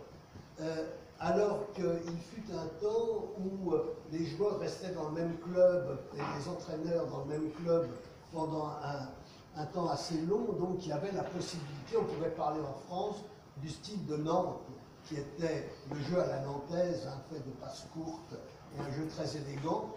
alors 1.23 1.71
qu'il 1.73 2.17
fut 2.19 2.43
un 2.51 2.67
temps 2.81 3.29
où 3.39 3.71
euh, 3.71 3.95
les 4.11 4.25
joueurs 4.25 4.59
restaient 4.59 4.91
dans 4.91 5.09
le 5.09 5.21
même 5.21 5.37
club 5.37 5.99
et 6.15 6.17
les 6.17 6.47
entraîneurs 6.49 7.07
dans 7.07 7.19
le 7.19 7.39
même 7.39 7.51
club 7.51 7.87
pendant 8.33 8.67
un, 8.83 9.65
temps 9.67 9.89
assez 9.89 10.19
long, 10.23 10.51
donc 10.59 10.79
il 10.81 10.89
y 10.89 10.91
avait 10.91 11.11
la 11.13 11.23
possibilité, 11.23 11.95
on 11.97 12.03
pouvait 12.03 12.31
parler 12.31 12.59
en 12.59 12.73
France, 12.87 13.17
du 13.57 13.69
style 13.69 14.05
de 14.05 14.17
Nantes, 14.17 14.59
qui 15.05 15.15
était 15.15 15.69
le 15.91 15.99
jeu 16.01 16.19
à 16.19 16.27
la 16.27 16.39
nantaise, 16.41 17.07
un 17.07 17.33
fait 17.33 17.39
de 17.39 17.51
passe 17.61 17.85
courte 17.93 18.33
et 18.75 18.81
un 18.81 18.91
jeu 18.91 19.07
très 19.07 19.37
élégant, 19.37 19.93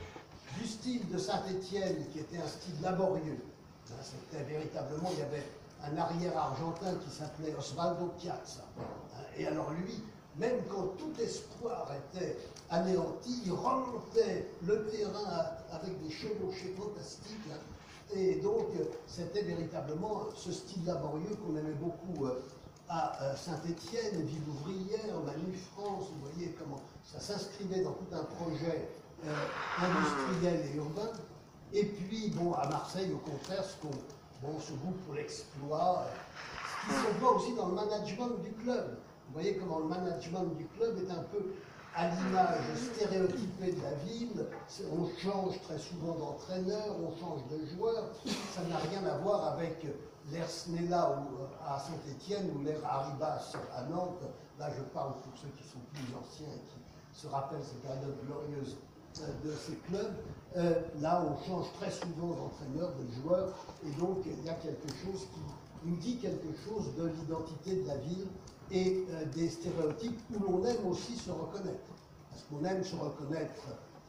du 0.58 0.66
style 0.66 1.08
de 1.08 1.18
Saint-Étienne, 1.18 2.06
qui 2.12 2.20
était 2.20 2.38
un 2.38 2.46
style 2.46 2.80
laborieux. 2.82 3.42
Hein, 3.90 3.94
c'était 4.02 4.44
véritablement, 4.44 5.08
il 5.12 5.18
y 5.18 5.22
avait 5.22 5.48
un 5.82 5.96
arrière 5.96 6.36
argentin 6.38 6.94
qui 7.02 7.10
s'appelait 7.10 7.54
Osvaldo 7.58 8.12
Piazza. 8.18 8.62
Hein, 8.78 9.22
et 9.36 9.46
alors 9.46 9.70
lui, 9.70 10.02
même 10.38 10.62
quand 10.70 10.96
tout 10.98 11.12
espoir 11.20 11.90
était 12.12 12.36
anéanti, 12.70 13.42
il 13.46 13.52
remontait 13.52 14.46
le 14.66 14.86
terrain 14.86 15.46
avec 15.70 16.02
des 16.02 16.10
chevauchés 16.10 16.74
fantastiques. 16.76 17.50
Et 18.14 18.36
donc, 18.36 18.68
c'était 19.06 19.42
véritablement 19.42 20.26
ce 20.36 20.52
style 20.52 20.84
laborieux 20.84 21.36
qu'on 21.44 21.56
aimait 21.56 21.72
beaucoup 21.72 22.26
euh, 22.26 22.40
à 22.88 23.20
euh, 23.22 23.36
Saint-Étienne, 23.36 24.24
ville 24.24 24.42
ouvrière, 24.48 25.20
Manu 25.24 25.52
France, 25.72 26.04
vous 26.12 26.30
voyez 26.30 26.54
comment 26.58 26.80
ça 27.04 27.18
s'inscrivait 27.18 27.80
dans 27.80 27.92
tout 27.92 28.06
un 28.12 28.22
projet 28.22 28.88
euh, 29.24 29.34
industriel 29.82 30.66
et 30.72 30.76
urbain. 30.76 31.10
Et 31.72 31.84
puis, 31.84 32.30
bon, 32.30 32.52
à 32.52 32.68
Marseille, 32.68 33.12
au 33.12 33.18
contraire, 33.18 33.64
ce, 33.64 33.74
qu'on, 33.82 33.90
goût 34.50 34.94
pour 35.04 35.14
l'exploit, 35.14 36.06
ce 36.86 36.88
qui 36.88 36.94
se 36.94 37.20
voit 37.20 37.36
aussi 37.36 37.54
dans 37.54 37.68
le 37.68 37.74
management 37.74 38.40
du 38.42 38.52
club. 38.52 38.98
Vous 39.26 39.32
voyez 39.34 39.56
comment 39.56 39.80
le 39.80 39.86
management 39.86 40.44
du 40.56 40.66
club 40.66 40.98
est 40.98 41.10
un 41.10 41.22
peu 41.24 41.52
à 41.94 42.08
l'image 42.08 42.76
stéréotypée 42.76 43.72
de 43.72 43.82
la 43.82 43.94
ville. 44.04 44.46
On 44.92 45.06
change 45.18 45.60
très 45.62 45.78
souvent 45.78 46.14
d'entraîneur, 46.14 46.96
on 47.00 47.10
change 47.18 47.40
de 47.50 47.66
joueur. 47.74 48.10
Ça 48.54 48.62
n'a 48.68 48.76
rien 48.76 49.04
à 49.06 49.18
voir 49.18 49.54
avec 49.54 49.86
l'air 50.30 50.48
Snella 50.48 51.24
à 51.66 51.78
Saint-Étienne 51.78 52.50
ou 52.54 52.62
l'air 52.62 52.78
Arribas 52.84 53.52
à 53.74 53.82
Nantes. 53.84 54.22
Là, 54.58 54.70
je 54.76 54.82
parle 54.82 55.14
pour 55.14 55.32
ceux 55.40 55.48
qui 55.56 55.64
sont 55.64 55.80
plus 55.92 56.14
anciens 56.14 56.48
et 56.54 56.60
qui 56.60 57.20
se 57.20 57.26
rappellent 57.26 57.64
ces 57.64 57.76
périodes 57.76 58.16
glorieuses 58.26 58.76
de 59.44 59.52
ces 59.52 59.76
clubs. 59.88 60.14
Euh, 60.56 60.74
là, 61.00 61.24
on 61.26 61.46
change 61.46 61.72
très 61.80 61.90
souvent 61.90 62.34
d'entraîneur, 62.34 62.92
de 62.96 63.22
joueur, 63.22 63.54
et 63.86 63.90
donc 64.00 64.18
il 64.26 64.44
y 64.44 64.48
a 64.48 64.54
quelque 64.54 64.88
chose 64.88 65.26
qui 65.32 65.40
nous 65.84 65.96
dit 65.96 66.18
quelque 66.18 66.54
chose 66.64 66.94
de 66.96 67.06
l'identité 67.08 67.82
de 67.82 67.88
la 67.88 67.96
ville 67.98 68.26
et 68.70 69.04
euh, 69.10 69.24
des 69.34 69.48
stéréotypes 69.48 70.20
où 70.34 70.42
l'on 70.42 70.64
aime 70.64 70.86
aussi 70.86 71.16
se 71.16 71.30
reconnaître. 71.30 71.78
Parce 72.30 72.42
qu'on 72.44 72.64
aime 72.64 72.84
se 72.84 72.96
reconnaître 72.96 73.62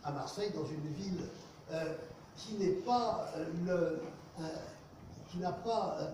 à 0.03 0.11
Marseille 0.11 0.51
dans 0.55 0.65
une 0.65 0.93
ville 0.93 1.25
euh, 1.71 1.95
qui 2.35 2.55
n'est 2.55 2.81
pas 2.83 3.31
le 3.65 3.99
qui 5.31 5.37
n'a 5.37 5.51
pas 5.51 5.97
euh, 5.99 6.07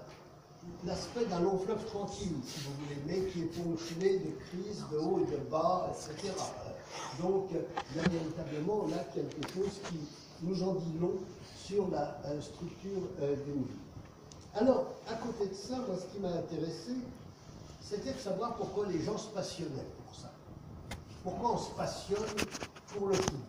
l'aspect 0.86 1.26
d'un 1.26 1.40
long 1.42 1.58
fleuve 1.58 1.84
tranquille, 1.86 2.36
si 2.46 2.60
vous 2.62 2.74
voulez, 2.84 3.02
mais 3.06 3.30
qui 3.30 3.42
est 3.42 3.64
ponctué 3.64 4.20
de 4.20 4.32
crises, 4.48 4.84
de 4.92 4.98
haut 4.98 5.20
et 5.22 5.32
de 5.32 5.38
bas, 5.50 5.92
etc. 5.92 6.34
Donc, 7.22 7.50
a 7.54 8.10
véritablement 8.10 8.88
là 8.88 9.04
quelque 9.14 9.54
chose 9.54 9.80
qui 9.90 10.00
nous 10.44 10.64
en 10.64 10.74
dit 10.76 10.98
long 11.00 11.14
sur 11.58 11.90
la 11.90 12.18
euh, 12.26 12.42
structure 12.42 13.02
euh, 13.22 13.36
d'une 13.46 13.64
vie. 13.64 13.80
Alors, 14.56 14.86
à 15.08 15.16
côté 15.16 15.48
de 15.48 15.54
ça, 15.54 15.78
moi, 15.78 15.96
ce 15.98 16.14
qui 16.14 16.22
m'a 16.22 16.30
intéressé, 16.30 16.92
c'était 17.84 18.14
de 18.14 18.20
savoir 18.20 18.56
pourquoi 18.56 18.88
les 18.88 19.02
gens 19.02 19.18
se 19.18 19.28
passionnaient 19.28 19.88
pour 20.06 20.16
ça. 20.16 20.32
Pourquoi 21.24 21.54
on 21.54 21.58
se 21.58 21.72
passionne 21.72 22.24
pour 22.88 23.08
le 23.10 23.16
football. 23.16 23.40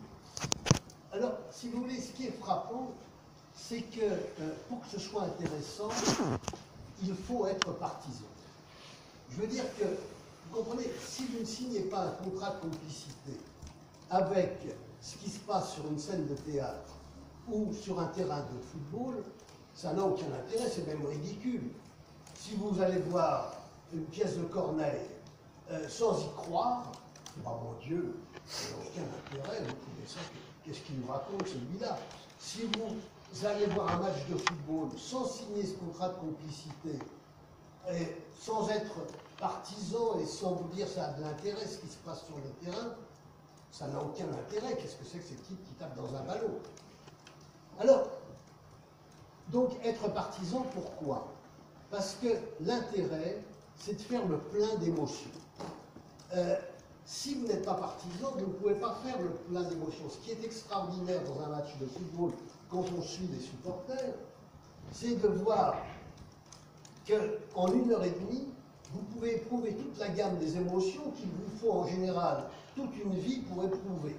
Alors, 1.13 1.31
si 1.51 1.69
vous 1.69 1.83
voulez, 1.83 1.99
ce 1.99 2.11
qui 2.11 2.27
est 2.27 2.37
frappant, 2.39 2.91
c'est 3.55 3.81
que 3.81 4.01
euh, 4.01 4.53
pour 4.67 4.81
que 4.81 4.87
ce 4.87 4.99
soit 4.99 5.23
intéressant, 5.23 5.89
il 7.01 7.15
faut 7.15 7.47
être 7.47 7.71
partisan. 7.77 8.25
Je 9.31 9.37
veux 9.37 9.47
dire 9.47 9.63
que, 9.77 9.85
vous 10.51 10.57
comprenez, 10.57 10.89
si 11.03 11.25
vous 11.27 11.39
ne 11.39 11.45
signez 11.45 11.81
pas 11.81 12.01
un 12.01 12.11
contrat 12.11 12.51
de 12.51 12.69
complicité 12.69 13.39
avec 14.09 14.59
ce 15.01 15.15
qui 15.17 15.29
se 15.29 15.39
passe 15.39 15.73
sur 15.73 15.87
une 15.87 15.97
scène 15.97 16.27
de 16.27 16.35
théâtre 16.35 16.93
ou 17.49 17.73
sur 17.73 17.99
un 17.99 18.07
terrain 18.07 18.41
de 18.41 18.59
football, 18.59 19.23
ça 19.73 19.93
n'a 19.93 20.03
aucun 20.03 20.27
intérêt, 20.33 20.69
c'est 20.69 20.85
même 20.87 21.05
ridicule. 21.05 21.71
Si 22.35 22.55
vous 22.55 22.81
allez 22.81 22.99
voir 22.99 23.64
une 23.93 24.05
pièce 24.05 24.37
de 24.37 24.43
Corneille 24.43 25.09
euh, 25.71 25.87
sans 25.89 26.19
y 26.21 26.29
croire, 26.35 26.91
oh 27.45 27.49
mon 27.63 27.73
Dieu, 27.79 28.17
n'a 28.35 28.77
aucun 28.77 29.01
intérêt, 29.01 29.59
vous 29.61 29.73
trouvez 29.73 30.07
ça, 30.07 30.19
qu'est-ce 30.63 30.81
qu'il 30.81 30.99
nous 30.99 31.11
raconte 31.11 31.47
celui-là. 31.47 31.97
Si 32.39 32.63
vous 32.63 32.95
vous 33.33 33.45
allez 33.45 33.65
voir 33.67 33.89
un 33.95 33.97
match 33.97 34.25
de 34.29 34.37
football 34.37 34.89
sans 34.97 35.25
signer 35.25 35.65
ce 35.65 35.73
contrat 35.73 36.09
de 36.09 36.15
complicité, 36.15 36.99
et 37.91 38.15
sans 38.39 38.69
être 38.69 38.95
partisan 39.39 40.19
et 40.19 40.25
sans 40.25 40.53
vous 40.53 40.67
dire 40.69 40.87
ça 40.87 41.07
a 41.07 41.13
de 41.13 41.21
l'intérêt 41.21 41.65
ce 41.65 41.77
qui 41.79 41.87
se 41.87 41.97
passe 41.97 42.23
sur 42.25 42.35
le 42.37 42.49
terrain, 42.65 42.95
ça 43.71 43.87
n'a 43.87 43.99
aucun 43.99 44.25
intérêt. 44.29 44.75
Qu'est-ce 44.77 44.95
que 44.95 45.03
c'est 45.03 45.19
que 45.19 45.25
ces 45.25 45.35
types 45.35 45.63
qui 45.67 45.73
tapent 45.73 45.97
dans 45.97 46.15
un 46.15 46.23
ballon? 46.23 46.59
Alors, 47.79 48.07
donc 49.49 49.71
être 49.83 50.07
partisan, 50.13 50.65
pourquoi? 50.73 51.27
Parce 51.91 52.15
que 52.15 52.27
l'intérêt, 52.61 53.41
c'est 53.85 53.93
de 53.93 54.01
faire 54.01 54.25
le 54.27 54.37
plein 54.37 54.75
d'émotions. 54.77 55.29
Euh, 56.35 56.55
si 57.05 57.35
vous 57.35 57.45
n'êtes 57.45 57.63
pas 57.63 57.75
partisan, 57.75 58.31
vous 58.33 58.39
ne 58.39 58.53
pouvez 58.53 58.73
pas 58.73 58.97
faire 59.05 59.21
le 59.21 59.29
plein 59.29 59.61
d'émotions. 59.61 60.09
Ce 60.09 60.17
qui 60.25 60.31
est 60.31 60.43
extraordinaire 60.43 61.21
dans 61.23 61.43
un 61.43 61.49
match 61.49 61.77
de 61.79 61.85
football, 61.85 62.31
quand 62.71 62.83
on 62.97 63.01
suit 63.03 63.29
les 63.31 63.39
supporters, 63.39 64.15
c'est 64.91 65.21
de 65.21 65.27
voir 65.27 65.75
qu'en 67.07 67.71
une 67.73 67.91
heure 67.91 68.03
et 68.03 68.09
demie, 68.09 68.47
vous 68.91 69.03
pouvez 69.13 69.35
éprouver 69.35 69.75
toute 69.75 69.99
la 69.99 70.09
gamme 70.09 70.39
des 70.39 70.57
émotions 70.57 71.11
qu'il 71.15 71.27
vous 71.27 71.57
faut 71.59 71.71
en 71.71 71.85
général 71.85 72.45
toute 72.75 72.95
une 73.03 73.13
vie 73.13 73.41
pour 73.41 73.65
éprouver. 73.65 74.15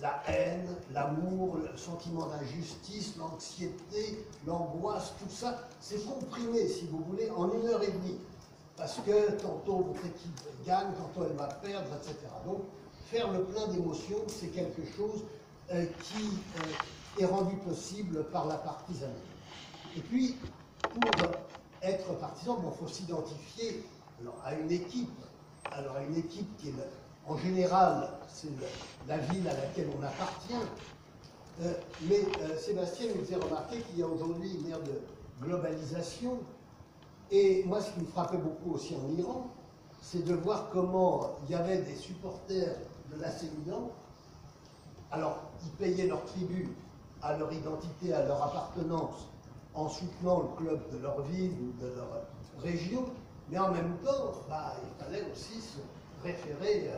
La 0.00 0.22
haine, 0.28 0.66
l'amour, 0.92 1.58
le 1.58 1.76
sentiment 1.76 2.26
d'injustice, 2.26 3.16
l'anxiété, 3.18 4.24
l'angoisse, 4.46 5.12
tout 5.18 5.30
ça, 5.30 5.68
c'est 5.80 6.02
comprimé, 6.06 6.66
si 6.68 6.86
vous 6.86 7.02
voulez, 7.04 7.28
en 7.30 7.52
une 7.52 7.66
heure 7.66 7.82
et 7.82 7.90
demie. 7.90 8.18
Parce 8.78 9.00
que 9.04 9.32
tantôt 9.32 9.78
votre 9.78 10.06
équipe 10.06 10.40
gagne, 10.64 10.92
tantôt 10.92 11.26
elle 11.28 11.36
va 11.36 11.48
perdre, 11.48 11.88
etc. 11.96 12.14
Donc, 12.46 12.62
faire 13.10 13.32
le 13.32 13.42
plein 13.42 13.66
d'émotions, 13.66 14.20
c'est 14.28 14.48
quelque 14.48 14.82
chose 14.96 15.24
euh, 15.72 15.84
qui 16.04 16.22
euh, 16.22 17.22
est 17.22 17.26
rendu 17.26 17.56
possible 17.56 18.22
par 18.30 18.46
la 18.46 18.54
partisanerie. 18.54 19.16
Et 19.96 20.00
puis, 20.00 20.36
pour 20.94 21.10
être 21.82 22.14
partisan, 22.20 22.62
il 22.64 22.78
faut 22.78 22.86
s'identifier 22.86 23.84
à 24.44 24.54
une 24.54 24.70
équipe. 24.70 25.10
Alors, 25.72 25.96
à 25.96 26.04
une 26.04 26.16
équipe 26.16 26.56
qui 26.58 26.68
est, 26.68 26.74
en 27.26 27.36
général, 27.36 28.08
c'est 28.28 28.48
la 29.08 29.18
ville 29.18 29.48
à 29.48 29.54
laquelle 29.54 29.88
on 29.98 30.02
appartient. 30.04 30.54
Euh, 31.62 31.72
mais 32.02 32.20
Sébastien 32.60 33.08
nous 33.12 33.24
faisait 33.24 33.36
remarquer 33.40 33.80
qu'il 33.80 33.98
y 33.98 34.02
a 34.04 34.06
aujourd'hui 34.06 34.54
une 34.54 34.70
ère 34.70 34.80
de 34.80 35.00
globalisation. 35.42 36.38
Et 37.30 37.64
moi, 37.64 37.80
ce 37.80 37.92
qui 37.92 38.00
me 38.00 38.06
frappait 38.06 38.38
beaucoup 38.38 38.74
aussi 38.74 38.94
en 38.96 39.08
Iran, 39.18 39.50
c'est 40.00 40.24
de 40.24 40.34
voir 40.34 40.70
comment 40.70 41.36
il 41.44 41.52
y 41.52 41.54
avait 41.54 41.78
des 41.78 41.94
supporters 41.94 42.76
de 43.12 43.20
l'AC. 43.20 43.44
Alors, 45.10 45.38
ils 45.64 45.70
payaient 45.72 46.06
leur 46.06 46.24
tribut 46.24 46.68
à 47.22 47.36
leur 47.36 47.52
identité, 47.52 48.12
à 48.14 48.24
leur 48.24 48.42
appartenance, 48.42 49.28
en 49.74 49.88
soutenant 49.88 50.40
le 50.42 50.64
club 50.64 50.80
de 50.92 50.98
leur 50.98 51.20
ville 51.22 51.52
ou 51.60 51.82
de 51.82 51.88
leur 51.94 52.08
région, 52.62 53.04
Mais 53.50 53.58
en 53.58 53.72
même 53.72 53.96
temps, 54.04 54.32
bah, 54.48 54.74
il 54.82 55.04
fallait 55.04 55.24
aussi 55.32 55.60
se 55.60 55.78
référer 56.22 56.90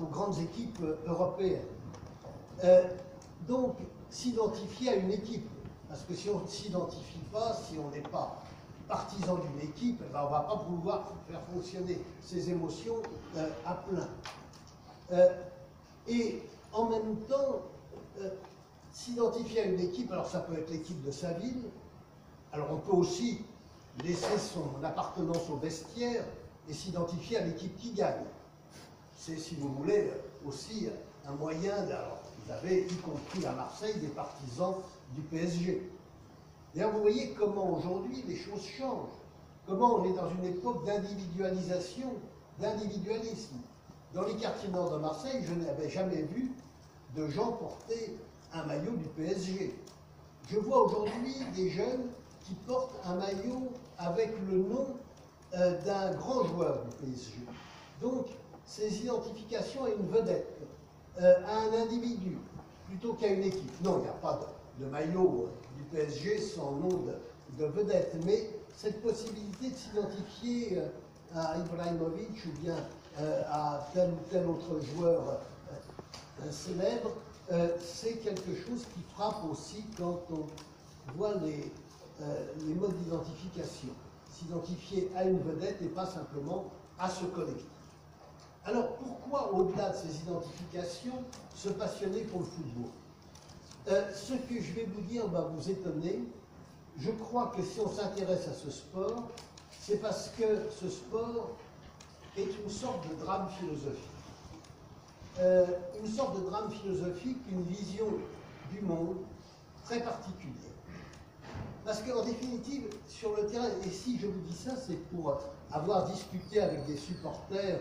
aux 0.00 0.06
grandes 0.06 0.38
équipes 0.38 0.80
européennes. 1.06 1.66
donc, 3.46 3.76
s'identifier 4.10 4.90
à 4.90 4.96
une 4.96 5.12
équipe. 5.12 5.48
Parce 5.88 6.02
que 6.02 6.14
si 6.14 6.28
on 6.28 6.40
ne 6.40 6.46
s'identifie 6.46 7.20
pas, 7.32 7.54
si 7.54 7.78
on 7.78 7.90
n'est 7.90 8.00
pas 8.00 8.42
partisan 8.88 9.36
d'une 9.36 9.68
équipe, 9.68 10.00
eh 10.04 10.12
ben, 10.12 10.20
on 10.22 10.26
ne 10.26 10.30
va 10.30 10.40
pas 10.40 10.56
pouvoir 10.56 11.12
faire 11.30 11.40
fonctionner 11.52 12.00
ses 12.22 12.50
émotions 12.50 12.96
euh, 13.36 13.48
à 13.66 13.74
plein. 13.74 14.08
Euh, 15.12 15.28
et 16.08 16.42
en 16.72 16.86
même 16.86 17.16
temps, 17.28 17.60
euh, 18.20 18.30
s'identifier 18.92 19.60
à 19.60 19.64
une 19.66 19.80
équipe, 19.80 20.10
alors 20.10 20.26
ça 20.26 20.40
peut 20.40 20.54
être 20.54 20.70
l'équipe 20.70 21.04
de 21.04 21.10
sa 21.10 21.32
ville, 21.34 21.62
alors 22.52 22.68
on 22.72 22.78
peut 22.78 22.96
aussi 22.96 23.44
laisser 24.02 24.38
son 24.38 24.82
appartenance 24.82 25.48
au 25.50 25.56
vestiaire 25.56 26.24
et 26.68 26.72
s'identifier 26.72 27.38
à 27.38 27.44
l'équipe 27.44 27.76
qui 27.76 27.92
gagne. 27.92 28.24
C'est, 29.16 29.36
si 29.36 29.54
vous 29.56 29.68
voulez, 29.74 30.10
aussi 30.46 30.88
un 31.26 31.32
moyen, 31.32 31.74
alors 31.74 32.20
vous 32.44 32.52
avez, 32.52 32.86
y 32.86 32.96
compris 32.96 33.44
à 33.44 33.52
Marseille, 33.52 33.98
des 34.00 34.08
partisans 34.08 34.76
du 35.14 35.20
PSG. 35.22 35.90
D'ailleurs, 36.74 36.92
vous 36.92 37.02
voyez 37.02 37.30
comment 37.32 37.76
aujourd'hui 37.76 38.22
les 38.26 38.36
choses 38.36 38.62
changent. 38.78 39.08
Comment 39.66 39.96
on 39.96 40.04
est 40.04 40.14
dans 40.14 40.30
une 40.30 40.44
époque 40.44 40.84
d'individualisation, 40.86 42.12
d'individualisme. 42.58 43.56
Dans 44.14 44.22
les 44.22 44.36
quartiers 44.36 44.70
nord 44.70 44.92
de 44.92 44.98
Marseille, 44.98 45.44
je 45.46 45.54
n'avais 45.54 45.90
jamais 45.90 46.22
vu 46.22 46.50
de 47.16 47.28
gens 47.28 47.52
porter 47.52 48.16
un 48.52 48.64
maillot 48.64 48.92
du 48.92 49.04
PSG. 49.16 49.74
Je 50.50 50.58
vois 50.58 50.86
aujourd'hui 50.86 51.34
des 51.54 51.70
jeunes 51.70 52.06
qui 52.44 52.54
portent 52.66 52.94
un 53.04 53.16
maillot 53.16 53.70
avec 53.98 54.32
le 54.50 54.58
nom 54.58 54.86
euh, 55.54 55.80
d'un 55.82 56.14
grand 56.14 56.44
joueur 56.44 56.84
du 56.84 56.96
PSG. 56.96 57.32
Donc, 58.00 58.26
ces 58.64 59.00
identifications 59.00 59.84
à 59.84 59.90
une 59.90 60.06
vedette, 60.08 60.58
euh, 61.20 61.34
à 61.46 61.58
un 61.58 61.82
individu, 61.82 62.38
plutôt 62.86 63.14
qu'à 63.14 63.28
une 63.28 63.42
équipe. 63.42 63.82
Non, 63.82 63.98
il 63.98 64.02
n'y 64.02 64.08
a 64.08 64.12
pas 64.12 64.40
de, 64.78 64.86
maillot 64.86 65.48
du 65.62 65.67
PSG 65.92 66.38
sans 66.40 66.72
nom 66.72 67.04
de, 67.58 67.64
vedette, 67.64 68.16
mais 68.24 68.50
cette 68.76 69.02
possibilité 69.02 69.70
de 69.70 69.74
s'identifier 69.74 70.78
euh, 70.78 70.88
à 71.34 71.56
Ibrahimovic 71.58 72.44
ou 72.46 72.60
bien 72.60 72.76
euh, 73.20 73.42
à 73.48 73.88
tel 73.92 74.10
ou 74.10 74.30
tel 74.30 74.46
autre 74.46 74.80
joueur 74.94 75.40
célèbre, 76.50 77.10
c'est 77.80 78.18
quelque 78.18 78.54
chose 78.54 78.84
qui 78.94 79.02
frappe 79.14 79.42
aussi 79.50 79.82
quand 79.96 80.20
on 80.30 80.46
voit 81.16 81.34
les, 81.42 81.72
les 82.64 82.74
modes 82.74 82.94
d'identification. 82.98 83.88
S'identifier 84.30 85.10
à 85.16 85.24
une 85.24 85.40
vedette 85.40 85.82
et 85.82 85.88
pas 85.88 86.06
simplement 86.06 86.66
à 86.98 87.08
ce 87.08 87.24
collectif. 87.24 87.66
Alors 88.64 88.96
pourquoi, 88.96 89.52
au-delà 89.54 89.90
de 89.90 89.96
ces 89.96 90.16
identifications, 90.18 91.24
se 91.54 91.70
passionner 91.70 92.20
pour 92.24 92.40
le 92.40 92.46
football? 92.46 92.90
Euh, 93.90 94.12
Ce 94.14 94.34
que 94.34 94.60
je 94.60 94.72
vais 94.72 94.84
vous 94.84 95.00
dire 95.02 95.26
va 95.28 95.42
vous 95.42 95.70
étonner. 95.70 96.24
Je 96.98 97.10
crois 97.10 97.52
que 97.56 97.62
si 97.62 97.80
on 97.80 97.88
s'intéresse 97.88 98.48
à 98.48 98.52
ce 98.52 98.70
sport, 98.70 99.28
c'est 99.70 100.00
parce 100.00 100.30
que 100.30 100.68
ce 100.80 100.88
sport 100.88 101.50
est 102.36 102.48
une 102.64 102.70
sorte 102.70 103.08
de 103.08 103.14
drame 103.24 103.48
philosophique. 103.58 104.02
Euh, 105.38 105.66
une 106.02 106.10
sorte 106.10 106.40
de 106.40 106.50
drame 106.50 106.70
philosophique, 106.70 107.38
une 107.50 107.62
vision 107.62 108.08
du 108.72 108.80
monde 108.80 109.18
très 109.84 110.00
particulière. 110.00 110.54
Parce 111.84 112.02
qu'en 112.02 112.24
définitive, 112.24 112.88
sur 113.08 113.36
le 113.36 113.46
terrain, 113.46 113.68
et 113.86 113.90
si 113.90 114.18
je 114.18 114.26
vous 114.26 114.40
dis 114.40 114.56
ça, 114.56 114.72
c'est 114.76 114.96
pour 115.10 115.38
avoir 115.70 116.10
discuté 116.10 116.60
avec 116.60 116.84
des 116.86 116.96
supporters 116.96 117.80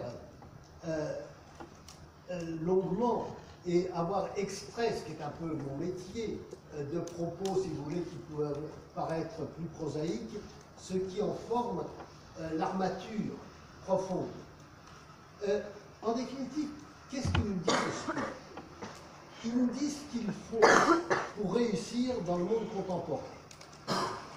euh, 0.88 1.14
longuement 2.62 3.26
et 3.66 3.90
avoir 3.92 4.28
extrait, 4.38 4.94
ce 4.94 5.06
qui 5.06 5.12
est 5.14 5.24
un 5.24 5.32
peu 5.40 5.46
mon 5.46 5.78
métier, 5.78 6.40
euh, 6.76 6.84
de 6.94 7.00
propos, 7.00 7.62
si 7.62 7.70
vous 7.70 7.84
voulez, 7.84 8.02
qui 8.02 8.18
peuvent 8.36 8.60
paraître 8.96 9.46
plus 9.58 9.66
prosaïques, 9.78 10.38
ce 10.80 10.94
qui 10.94 11.22
en 11.22 11.36
forme 11.50 11.84
l'armature 12.54 13.34
profonde. 13.84 14.28
en 16.04 16.14
définitive, 16.14 16.70
qu'est-ce 17.10 17.30
qu'ils 17.30 17.46
nous 17.46 17.60
disent 17.66 18.24
Ils 19.44 19.58
nous 19.58 19.68
disent 19.68 19.98
qu'il 20.12 20.28
faut, 20.28 20.62
pour 21.36 21.56
réussir 21.56 22.14
dans 22.28 22.38
le 22.38 22.44
monde 22.44 22.70
contemporain, 22.76 23.24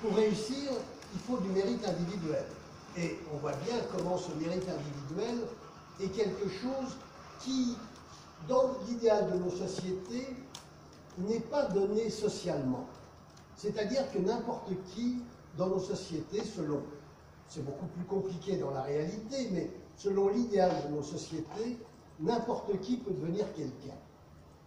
pour 0.02 0.14
réussir, 0.16 0.70
il 1.12 1.20
faut 1.20 1.36
du 1.38 1.48
mérite 1.50 1.86
individuel. 1.86 2.44
Et 2.96 3.18
on 3.32 3.36
voit 3.38 3.52
bien 3.66 3.76
comment 3.96 4.16
ce 4.16 4.32
mérite 4.32 4.64
individuel 4.68 5.46
est 6.00 6.08
quelque 6.08 6.48
chose 6.48 6.96
qui, 7.40 7.76
dans 8.48 8.74
l'idéal 8.86 9.30
de 9.32 9.38
nos 9.38 9.50
sociétés, 9.50 10.36
n'est 11.18 11.40
pas 11.40 11.66
donné 11.66 12.08
socialement. 12.10 12.86
C'est-à-dire 13.56 14.10
que 14.10 14.18
n'importe 14.18 14.70
qui, 14.94 15.22
dans 15.56 15.66
nos 15.66 15.80
sociétés, 15.80 16.42
selon, 16.44 16.82
c'est 17.48 17.64
beaucoup 17.64 17.86
plus 17.86 18.04
compliqué 18.04 18.56
dans 18.56 18.70
la 18.70 18.82
réalité, 18.82 19.48
mais 19.52 19.70
selon 19.96 20.28
l'idéal 20.28 20.70
de 20.86 20.94
nos 20.94 21.02
sociétés, 21.02 21.78
n'importe 22.20 22.80
qui 22.80 22.96
peut 22.96 23.12
devenir 23.12 23.52
quelqu'un. 23.54 23.96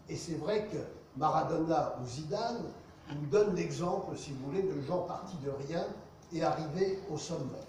Et 0.09 0.15
c'est 0.15 0.36
vrai 0.36 0.67
que 0.67 0.77
Maradona 1.17 1.95
ou 2.01 2.07
Zidane 2.07 2.63
nous 3.15 3.27
donnent 3.27 3.55
l'exemple, 3.55 4.15
si 4.17 4.31
vous 4.33 4.45
voulez, 4.45 4.63
de 4.63 4.81
gens 4.81 5.03
partis 5.03 5.38
de 5.43 5.49
rien 5.67 5.86
et 6.33 6.43
arrivés 6.43 6.99
au 7.12 7.17
sommet. 7.17 7.65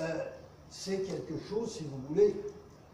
Euh, 0.00 0.24
c'est 0.70 1.02
quelque 1.02 1.38
chose, 1.48 1.72
si 1.72 1.84
vous 1.84 1.98
voulez, 2.08 2.34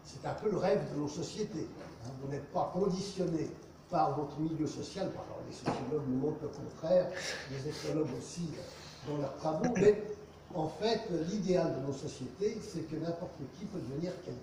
c'est 0.03 0.25
un 0.25 0.33
peu 0.33 0.49
le 0.49 0.57
rêve 0.57 0.93
de 0.93 0.99
nos 0.99 1.07
sociétés. 1.07 1.67
Hein. 2.05 2.09
Vous 2.21 2.31
n'êtes 2.31 2.51
pas 2.51 2.71
conditionné 2.73 3.49
par 3.89 4.17
votre 4.17 4.39
milieu 4.39 4.67
social, 4.67 5.07
alors 5.07 5.41
les 5.47 5.53
sociologues 5.55 6.07
nous 6.07 6.17
montrent 6.17 6.43
le 6.43 6.47
contraire, 6.47 7.07
les 7.51 7.69
écologues 7.69 8.09
aussi 8.17 8.49
dans 9.07 9.17
leurs 9.17 9.35
travaux, 9.37 9.73
mais 9.75 10.01
en 10.55 10.67
fait, 10.67 11.01
l'idéal 11.29 11.75
de 11.75 11.87
nos 11.87 11.93
sociétés, 11.93 12.57
c'est 12.61 12.89
que 12.89 12.95
n'importe 12.95 13.37
qui 13.57 13.65
peut 13.65 13.79
devenir 13.79 14.13
quelqu'un. 14.23 14.39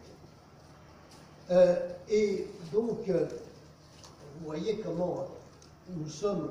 Euh, 1.51 1.89
et 2.11 2.47
donc, 2.73 3.09
euh, 3.09 3.27
vous 4.39 4.47
voyez 4.47 4.79
comment 4.79 5.27
nous 5.89 6.09
sommes 6.09 6.51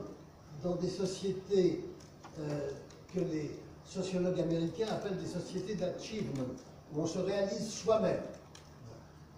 dans 0.63 0.75
des 0.75 0.89
sociétés 0.89 1.83
euh, 2.39 2.69
que 3.13 3.19
les 3.19 3.51
sociologues 3.85 4.39
américains 4.39 4.87
appellent 4.89 5.17
des 5.17 5.27
sociétés 5.27 5.75
d'achievement, 5.75 6.45
où 6.93 7.01
on 7.01 7.07
se 7.07 7.19
réalise 7.19 7.69
soi-même 7.69 8.21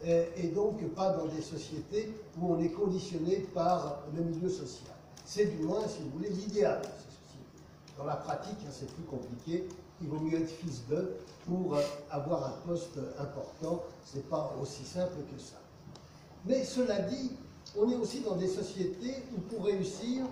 et 0.06 0.48
donc 0.48 0.82
pas 0.94 1.14
dans 1.14 1.26
des 1.26 1.42
sociétés 1.42 2.14
où 2.40 2.54
on 2.54 2.60
est 2.60 2.70
conditionné 2.70 3.38
par 3.54 4.04
le 4.16 4.24
milieu 4.24 4.50
social. 4.50 4.94
C'est 5.26 5.46
du 5.46 5.64
moins, 5.64 5.88
si 5.88 6.00
vous 6.02 6.10
voulez, 6.18 6.30
l'idéal. 6.30 6.82
Dans 7.98 8.06
la 8.06 8.16
pratique, 8.16 8.58
hein, 8.66 8.72
c'est 8.72 8.90
plus 8.94 9.04
compliqué. 9.04 9.68
Il 10.02 10.08
vaut 10.08 10.20
mieux 10.20 10.42
être 10.42 10.50
fils 10.50 10.84
d'eux 10.88 11.18
pour 11.46 11.78
avoir 12.10 12.46
un 12.48 12.68
poste 12.68 12.98
important. 13.20 13.84
Ce 14.06 14.16
n'est 14.16 14.24
pas 14.24 14.56
aussi 14.62 14.86
simple 14.86 15.18
que 15.34 15.40
ça. 15.40 15.58
Mais 16.46 16.64
cela 16.64 17.00
dit, 17.00 17.32
on 17.78 17.92
est 17.92 17.96
aussi 17.96 18.22
dans 18.22 18.36
des 18.36 18.48
sociétés 18.48 19.16
où 19.36 19.42
pour 19.42 19.66
réussir, 19.66 20.26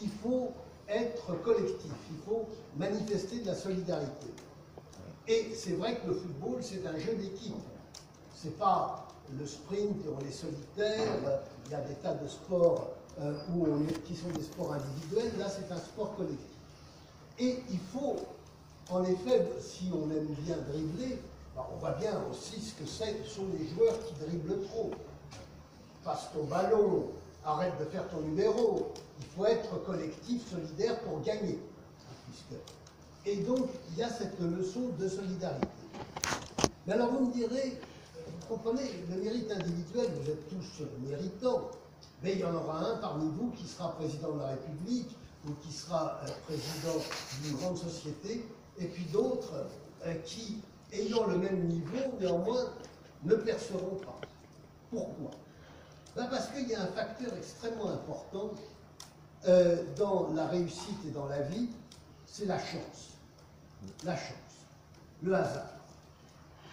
il 0.00 0.08
faut 0.08 0.52
être 0.88 1.42
collectif, 1.42 1.92
il 2.10 2.18
faut 2.24 2.46
manifester 2.76 3.40
de 3.40 3.46
la 3.46 3.54
solidarité. 3.54 4.28
Et 5.26 5.52
c'est 5.54 5.72
vrai 5.72 5.98
que 6.00 6.08
le 6.08 6.14
football, 6.14 6.58
c'est 6.60 6.86
un 6.86 6.98
jeu 6.98 7.14
d'équipe 7.14 7.54
c'est 8.42 8.58
pas 8.58 9.06
le 9.38 9.46
sprint, 9.46 10.04
on 10.08 10.26
est 10.26 10.32
solitaire, 10.32 11.12
il 11.66 11.72
y 11.72 11.74
a 11.74 11.80
des 11.80 11.94
tas 11.94 12.14
de 12.14 12.26
sports 12.26 12.88
euh, 13.20 13.34
où 13.54 13.66
qui 14.04 14.16
sont 14.16 14.30
des 14.30 14.42
sports 14.42 14.72
individuels, 14.72 15.32
là 15.38 15.46
c'est 15.48 15.72
un 15.72 15.78
sport 15.78 16.16
collectif. 16.16 16.46
Et 17.38 17.62
il 17.70 17.78
faut, 17.92 18.16
en 18.90 19.04
effet, 19.04 19.48
si 19.60 19.90
on 19.94 20.10
aime 20.10 20.34
bien 20.40 20.56
dribbler, 20.68 21.18
bah, 21.54 21.68
on 21.72 21.78
voit 21.78 21.92
bien 21.92 22.14
aussi 22.30 22.60
ce 22.60 22.74
que 22.74 22.86
c'est, 22.86 23.24
sont 23.26 23.46
les 23.58 23.68
joueurs 23.68 23.98
qui 24.04 24.14
dribblent 24.14 24.62
trop. 24.68 24.90
Passe 26.04 26.28
ton 26.34 26.44
ballon, 26.44 27.10
arrête 27.44 27.78
de 27.78 27.84
faire 27.86 28.08
ton 28.08 28.20
numéro. 28.20 28.92
Il 29.20 29.26
faut 29.36 29.46
être 29.46 29.82
collectif, 29.84 30.50
solidaire 30.50 30.98
pour 31.00 31.20
gagner. 31.22 31.58
Et 33.24 33.36
donc, 33.36 33.68
il 33.90 33.98
y 33.98 34.02
a 34.02 34.08
cette 34.08 34.40
leçon 34.40 34.90
de 34.98 35.08
solidarité. 35.08 35.68
Mais 36.86 36.94
alors, 36.94 37.12
vous 37.12 37.26
me 37.26 37.32
direz, 37.32 37.78
comprenez, 38.52 39.04
le 39.08 39.22
mérite 39.22 39.50
individuel, 39.50 40.10
vous 40.20 40.30
êtes 40.30 40.48
tous 40.48 40.84
méritants, 41.08 41.70
mais 42.22 42.32
il 42.32 42.40
y 42.40 42.44
en 42.44 42.54
aura 42.54 42.80
un 42.80 42.96
parmi 42.98 43.30
vous 43.30 43.50
qui 43.52 43.66
sera 43.66 43.92
président 43.96 44.32
de 44.32 44.40
la 44.40 44.48
République 44.48 45.16
ou 45.46 45.52
qui 45.62 45.72
sera 45.72 46.20
euh, 46.22 46.28
président 46.46 47.02
d'une 47.42 47.56
grande 47.56 47.78
société, 47.78 48.46
et 48.78 48.86
puis 48.86 49.04
d'autres 49.06 49.54
euh, 50.04 50.14
qui, 50.24 50.60
ayant 50.92 51.26
le 51.26 51.38
même 51.38 51.66
niveau, 51.66 52.18
néanmoins, 52.20 52.66
ne 53.24 53.34
perceront 53.36 53.96
pas. 53.96 54.20
Pourquoi? 54.90 55.30
Ben 56.14 56.26
Parce 56.26 56.48
qu'il 56.48 56.68
y 56.68 56.74
a 56.74 56.82
un 56.82 56.88
facteur 56.88 57.32
extrêmement 57.34 57.90
important 57.90 58.50
euh, 59.48 59.82
dans 59.96 60.30
la 60.34 60.46
réussite 60.46 60.98
et 61.08 61.10
dans 61.10 61.26
la 61.26 61.40
vie, 61.40 61.70
c'est 62.26 62.44
la 62.44 62.58
chance. 62.58 63.16
La 64.04 64.14
chance, 64.14 64.66
le 65.22 65.34
hasard. 65.34 65.81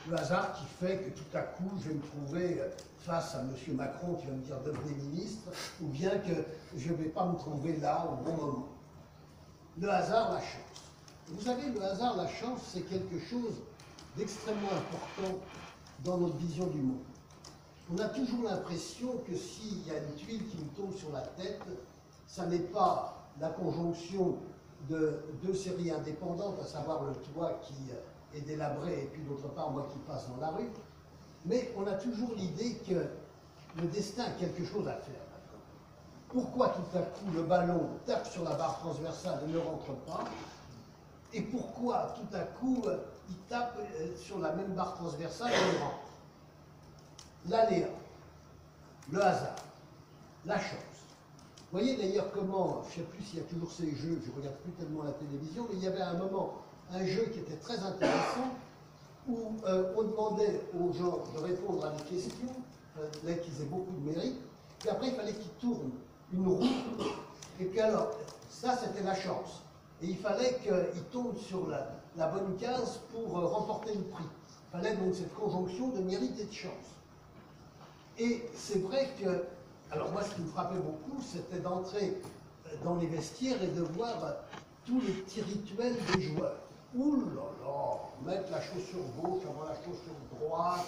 Le 0.08 0.18
hasard 0.18 0.54
qui 0.54 0.66
fait 0.80 0.98
que 0.98 1.10
tout 1.10 1.38
à 1.38 1.42
coup, 1.42 1.72
je 1.82 1.90
vais 1.90 1.96
me 1.96 2.02
trouver 2.02 2.62
face 3.00 3.36
à 3.36 3.42
M. 3.42 3.54
Macron 3.76 4.16
qui 4.16 4.28
va 4.28 4.34
me 4.34 4.42
dire 4.42 4.60
devenez 4.64 4.96
ministre, 4.96 5.52
ou 5.82 5.88
bien 5.88 6.12
que 6.12 6.46
je 6.76 6.92
ne 6.92 6.98
vais 6.98 7.10
pas 7.10 7.26
me 7.26 7.36
trouver 7.38 7.78
là 7.78 8.08
au 8.12 8.24
bon 8.24 8.36
moment. 8.36 8.68
Le 9.78 9.90
hasard, 9.90 10.34
la 10.34 10.40
chance. 10.40 10.84
Vous 11.28 11.42
savez, 11.42 11.70
le 11.70 11.82
hasard, 11.84 12.18
la 12.18 12.28
chance, 12.28 12.62
c'est 12.74 12.82
quelque 12.82 13.20
chose 13.20 13.62
d'extrêmement 14.18 14.70
important 14.72 15.38
dans 16.04 16.18
notre 16.18 16.36
vision 16.38 16.68
du 16.68 16.82
monde. 16.82 17.04
On 17.92 17.98
a 17.98 18.10
toujours 18.10 18.44
l'impression 18.44 19.18
que 19.28 19.36
s'il 19.36 19.88
y 19.88 19.92
a 19.92 19.98
une 19.98 20.16
tuile 20.16 20.46
qui 20.48 20.58
nous 20.58 20.70
tombe 20.76 20.96
sur 20.96 21.12
la 21.12 21.22
tête, 21.22 21.62
ça 22.28 22.46
n'est 22.46 22.60
pas 22.60 23.18
la 23.40 23.50
conjonction 23.50 24.38
de 24.90 25.20
deux 25.44 25.54
séries 25.54 25.92
indépendantes, 25.92 26.60
à 26.62 26.66
savoir 26.66 27.04
le 27.04 27.14
toit 27.34 27.60
qui 27.64 27.74
est 28.34 28.42
délabré 28.42 29.04
et 29.04 29.06
puis 29.08 29.24
d'autre 29.24 29.48
part 29.50 29.72
moi 29.72 29.88
qui 29.92 30.00
passe 30.00 30.30
dans 30.30 30.38
la 30.38 30.50
rue, 30.50 30.70
mais 31.46 31.74
on 31.78 31.88
a 31.88 31.94
toujours 31.94 32.34
l'idée 32.36 32.76
que 32.88 33.08
le 33.82 33.88
destin 33.88 34.24
a 34.24 34.32
quelque 34.32 34.66
chose 34.66 34.88
à 34.88 34.96
faire. 34.96 35.16
Pourquoi 36.30 36.70
tout 36.70 36.98
à 36.98 37.02
coup 37.02 37.32
le 37.34 37.44
ballon 37.44 37.90
tape 38.06 38.28
sur 38.28 38.44
la 38.44 38.56
barre 38.56 38.78
transversale 38.80 39.40
et 39.48 39.52
ne 39.52 39.58
rentre 39.58 39.94
pas? 40.06 40.24
Et 41.34 41.42
pourquoi 41.42 42.16
tout 42.16 42.36
à 42.36 42.42
coup 42.42 42.84
il 43.30 43.36
tape 43.48 43.78
euh, 43.80 44.16
sur 44.16 44.40
la 44.40 44.54
même 44.54 44.74
barre 44.74 44.96
transversale 44.96 45.52
et 45.52 45.78
rentre 45.80 45.96
L'aléa, 47.48 47.88
le 49.12 49.24
hasard, 49.24 49.56
la 50.46 50.60
chance. 50.60 51.00
Vous 51.72 51.80
voyez 51.80 51.96
d'ailleurs 51.98 52.32
comment, 52.32 52.84
je 52.84 53.00
ne 53.00 53.06
sais 53.06 53.12
plus 53.12 53.24
s'il 53.24 53.40
y 53.40 53.42
a 53.42 53.46
toujours 53.46 53.72
ces 53.72 53.96
jeux, 53.96 54.20
je 54.24 54.30
ne 54.32 54.36
regarde 54.36 54.58
plus 54.58 54.72
tellement 54.74 55.04
la 55.04 55.14
télévision, 55.14 55.68
mais 55.70 55.78
il 55.78 55.84
y 55.84 55.88
avait 55.88 56.02
un 56.02 56.16
moment 56.16 56.56
un 56.94 57.06
jeu 57.06 57.26
qui 57.32 57.40
était 57.40 57.58
très 57.58 57.80
intéressant 57.80 58.56
où 59.28 59.54
euh, 59.66 59.94
on 59.96 60.04
demandait 60.04 60.62
aux 60.74 60.92
gens 60.92 61.24
de 61.36 61.40
répondre 61.40 61.86
à 61.86 61.92
des 61.92 62.04
questions, 62.04 62.48
euh, 63.00 63.08
qui 63.22 63.62
aient 63.62 63.66
beaucoup 63.66 63.92
de 63.92 64.12
mérite, 64.12 64.38
puis 64.80 64.90
après 64.90 65.10
il 65.10 65.16
fallait 65.16 65.34
qu'ils 65.34 65.52
tournent 65.60 65.92
une 66.34 66.48
roue, 66.48 66.66
et 67.60 67.66
puis 67.66 67.80
alors, 67.80 68.12
ça 68.50 68.78
c'était 68.78 69.04
la 69.04 69.16
chance. 69.16 69.64
Et 70.02 70.08
il 70.08 70.18
fallait 70.18 70.60
qu'ils 70.64 71.04
tombent 71.12 71.38
sur 71.38 71.68
la, 71.68 72.28
bonne 72.28 72.56
case 72.58 73.02
pour 73.12 73.38
euh, 73.38 73.46
remporter 73.46 73.94
le 73.94 74.04
prix. 74.04 74.24
Il 74.24 74.78
fallait 74.78 74.96
donc 74.96 75.14
cette 75.14 75.34
conjonction 75.36 75.90
de 75.90 76.00
mérite 76.00 76.40
et 76.40 76.46
de 76.46 76.54
chance. 76.54 76.72
Et 78.18 78.46
c'est 78.56 78.80
vrai 78.80 79.10
que, 79.22 79.44
alors 79.92 80.12
moi 80.12 80.24
ce 80.24 80.36
qui 80.36 80.42
me 80.42 80.48
frappait 80.48 80.80
beaucoup, 80.80 81.22
c'était 81.22 81.60
d'entrer 81.60 82.22
dans 82.84 82.96
les 82.96 83.08
vestiaires 83.08 83.62
et 83.62 83.68
de 83.68 83.82
voir 83.82 84.16
tous 84.86 85.02
les 85.02 85.14
petits 85.14 85.42
rituels 85.42 85.96
des 86.16 86.22
joueurs. 86.22 86.58
Ouh 86.96 87.16
là 87.36 87.44
là, 87.64 88.00
mettre 88.26 88.52
la 88.52 88.62
chaussure 88.62 89.04
gauche 89.22 89.44
avant 89.44 89.68
la 89.68 89.76
chaussure 89.76 90.16
droite, 90.40 90.86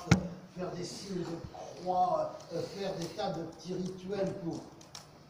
faire 0.57 0.71
des 0.71 0.83
signes 0.83 1.19
de 1.19 1.81
croix, 1.81 2.37
faire 2.49 2.95
des 2.95 3.05
tas 3.15 3.31
de 3.33 3.43
petits 3.43 3.73
rituels 3.73 4.33
pour 4.43 4.61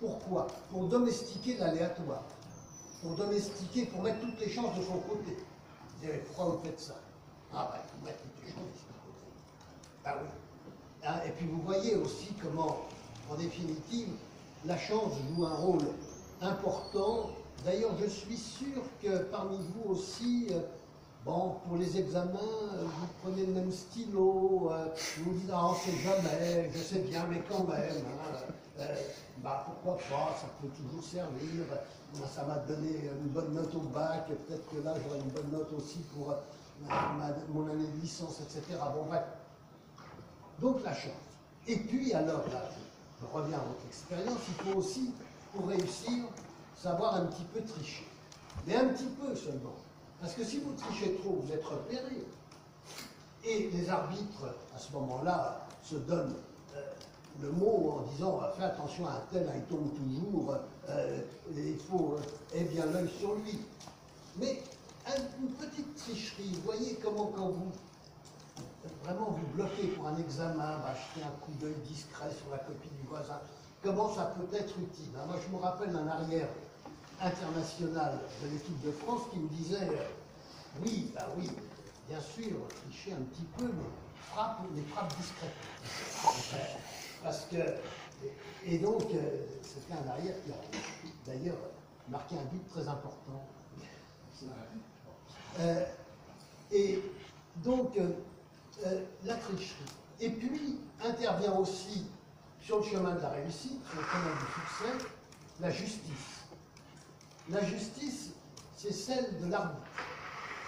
pourquoi? 0.01 0.47
Pour 0.71 0.87
domestiquer 0.87 1.57
l'aléatoire. 1.57 2.23
Pour 3.03 3.15
domestiquer, 3.15 3.85
pour 3.85 4.01
mettre 4.01 4.19
toutes 4.19 4.39
les 4.39 4.49
chances 4.49 4.75
de 4.75 4.83
son 4.83 4.97
côté. 4.99 5.37
Vous 5.37 6.05
direz, 6.05 6.17
pourquoi 6.19 6.55
vous 6.55 6.63
faites 6.63 6.79
ça 6.79 6.95
Ah 7.53 7.69
ben, 7.71 7.79
pour 7.91 8.05
mettre 8.05 8.19
toutes 8.23 8.43
les 8.43 8.51
chances 8.51 8.63
de 8.63 8.79
son 8.79 8.93
côté. 9.05 9.25
Ah 10.03 10.15
oui. 10.19 10.29
Ah, 11.03 11.25
et 11.25 11.29
puis 11.31 11.45
vous 11.47 11.61
voyez 11.61 11.95
aussi 11.95 12.33
comment, 12.41 12.77
en 13.29 13.35
définitive, 13.35 14.09
la 14.65 14.77
chance 14.77 15.13
joue 15.35 15.45
un 15.45 15.55
rôle 15.55 15.85
important. 16.41 17.29
D'ailleurs, 17.63 17.95
je 18.01 18.07
suis 18.07 18.37
sûr 18.37 18.81
que 19.01 19.23
parmi 19.25 19.57
vous 19.57 19.91
aussi, 19.93 20.47
euh, 20.51 20.61
Bon, 21.23 21.57
pour 21.67 21.77
les 21.77 21.99
examens, 21.99 22.33
euh, 22.33 22.83
vous 22.83 23.07
prenez 23.21 23.45
le 23.45 23.53
même 23.53 23.71
stylo, 23.71 24.71
euh, 24.71 24.87
vous 25.19 25.31
vous 25.31 25.37
dites, 25.37 25.51
ah, 25.53 25.67
on 25.67 25.75
sait 25.75 25.95
jamais, 26.03 26.71
je 26.73 26.79
sais 26.79 26.99
bien, 27.01 27.27
mais 27.29 27.43
quand 27.47 27.63
même, 27.65 28.03
hein, 28.79 28.83
bah, 29.37 29.63
pourquoi 29.63 29.97
pas, 30.09 30.35
ça 30.35 30.47
peut 30.59 30.69
toujours 30.69 31.03
servir, 31.03 31.63
ça 32.27 32.43
m'a 32.45 32.57
donné 32.57 33.11
une 33.21 33.29
bonne 33.29 33.53
note 33.53 33.75
au 33.75 33.81
bac, 33.81 34.29
peut-être 34.29 34.67
que 34.71 34.83
là 34.83 34.95
j'aurai 34.95 35.19
une 35.19 35.29
bonne 35.29 35.51
note 35.51 35.71
aussi 35.77 35.99
pour 36.15 36.33
mon 37.53 37.67
année 37.69 37.85
de 37.85 38.01
licence, 38.01 38.41
etc. 38.41 38.79
Bon, 38.95 39.05
bref. 39.05 39.21
Donc 40.59 40.83
la 40.83 40.95
chance. 40.95 41.11
Et 41.67 41.77
puis 41.77 42.13
alors, 42.13 42.47
là, 42.51 42.63
je 43.21 43.27
reviens 43.31 43.59
à 43.59 43.63
votre 43.63 43.85
expérience, 43.87 44.39
il 44.47 44.53
faut 44.65 44.79
aussi, 44.79 45.13
pour 45.53 45.67
réussir, 45.67 46.23
savoir 46.81 47.15
un 47.15 47.25
petit 47.25 47.43
peu 47.53 47.61
tricher. 47.61 48.07
Mais 48.65 48.75
un 48.75 48.87
petit 48.87 49.05
peu 49.05 49.35
seulement. 49.35 49.75
Parce 50.19 50.33
que 50.33 50.43
si 50.43 50.59
vous 50.59 50.73
trichez 50.73 51.15
trop, 51.15 51.41
vous 51.41 51.51
êtes 51.51 51.63
repéré. 51.63 52.25
Et 53.43 53.69
les 53.71 53.89
arbitres, 53.89 54.45
à 54.75 54.77
ce 54.77 54.91
moment-là, 54.93 55.67
se 55.83 55.95
donnent 55.95 56.35
euh, 56.75 56.81
le 57.41 57.51
mot 57.51 57.97
en 57.97 58.11
disant 58.11 58.39
fais 58.55 58.63
attention 58.63 59.07
à 59.07 59.13
un 59.13 59.23
tel, 59.31 59.49
il 59.55 59.63
tombe 59.63 59.89
toujours, 59.95 60.55
euh, 60.89 61.21
il 61.55 61.77
faut 61.77 62.17
euh, 62.55 62.63
bien 62.65 62.85
l'œil 62.85 63.09
sur 63.19 63.35
lui. 63.35 63.59
Mais 64.37 64.63
une 65.39 65.49
petite 65.53 65.95
tricherie, 65.95 66.55
voyez 66.63 66.99
comment 67.03 67.31
quand 67.35 67.49
vous 67.49 67.71
vraiment 69.03 69.31
vous 69.31 69.47
bloquez 69.55 69.87
pour 69.87 70.07
un 70.07 70.17
examen, 70.17 70.79
acheter 70.85 71.25
un 71.25 71.35
coup 71.43 71.51
d'œil 71.59 71.75
discret 71.87 72.29
sur 72.31 72.51
la 72.51 72.59
copie 72.59 72.89
du 73.01 73.07
voisin, 73.07 73.39
comment 73.83 74.13
ça 74.13 74.35
peut 74.37 74.55
être 74.55 74.77
utile? 74.77 75.11
moi 75.25 75.35
je 75.43 75.55
me 75.55 75.59
rappelle 75.59 75.91
d'un 75.91 76.07
arrière 76.07 76.47
international 77.21 78.19
de 78.43 78.49
l'équipe 78.49 78.81
de 78.83 78.91
France 78.91 79.21
qui 79.31 79.39
me 79.39 79.49
disait 79.49 79.87
oui, 80.81 81.11
bah 81.13 81.27
oui, 81.37 81.49
bien 82.07 82.19
sûr, 82.19 82.67
tricher 82.83 83.13
un 83.13 83.23
petit 83.23 83.45
peu, 83.57 83.65
mais 83.65 83.89
frappe, 84.31 84.61
les 84.75 84.81
frappe 84.83 85.15
discrètement. 85.17 86.69
Parce 87.23 87.45
que, 87.45 87.57
et 88.65 88.79
donc, 88.79 89.03
euh, 89.13 89.45
c'était 89.61 89.93
un 89.93 90.09
arrière 90.09 90.35
qui 90.43 90.51
a 90.51 90.55
d'ailleurs 91.25 91.57
marqué 92.09 92.35
un 92.35 92.45
but 92.45 92.67
très 92.69 92.87
important. 92.87 93.45
Euh, 95.59 95.85
et 96.71 97.03
donc, 97.57 97.97
euh, 97.97 99.03
la 99.23 99.35
tricherie. 99.35 99.83
Et 100.19 100.29
puis, 100.29 100.79
intervient 101.03 101.53
aussi 101.57 102.07
sur 102.61 102.77
le 102.77 102.83
chemin 102.83 103.15
de 103.15 103.21
la 103.21 103.29
réussite, 103.29 103.81
sur 103.89 103.99
le 103.99 104.07
chemin 104.07 104.33
du 104.33 104.45
succès, 104.53 105.05
la 105.59 105.69
justice. 105.69 106.40
La 107.49 107.63
justice, 107.65 108.31
c'est 108.77 108.93
celle 108.93 109.39
de 109.41 109.49
l'arbitre. 109.49 109.81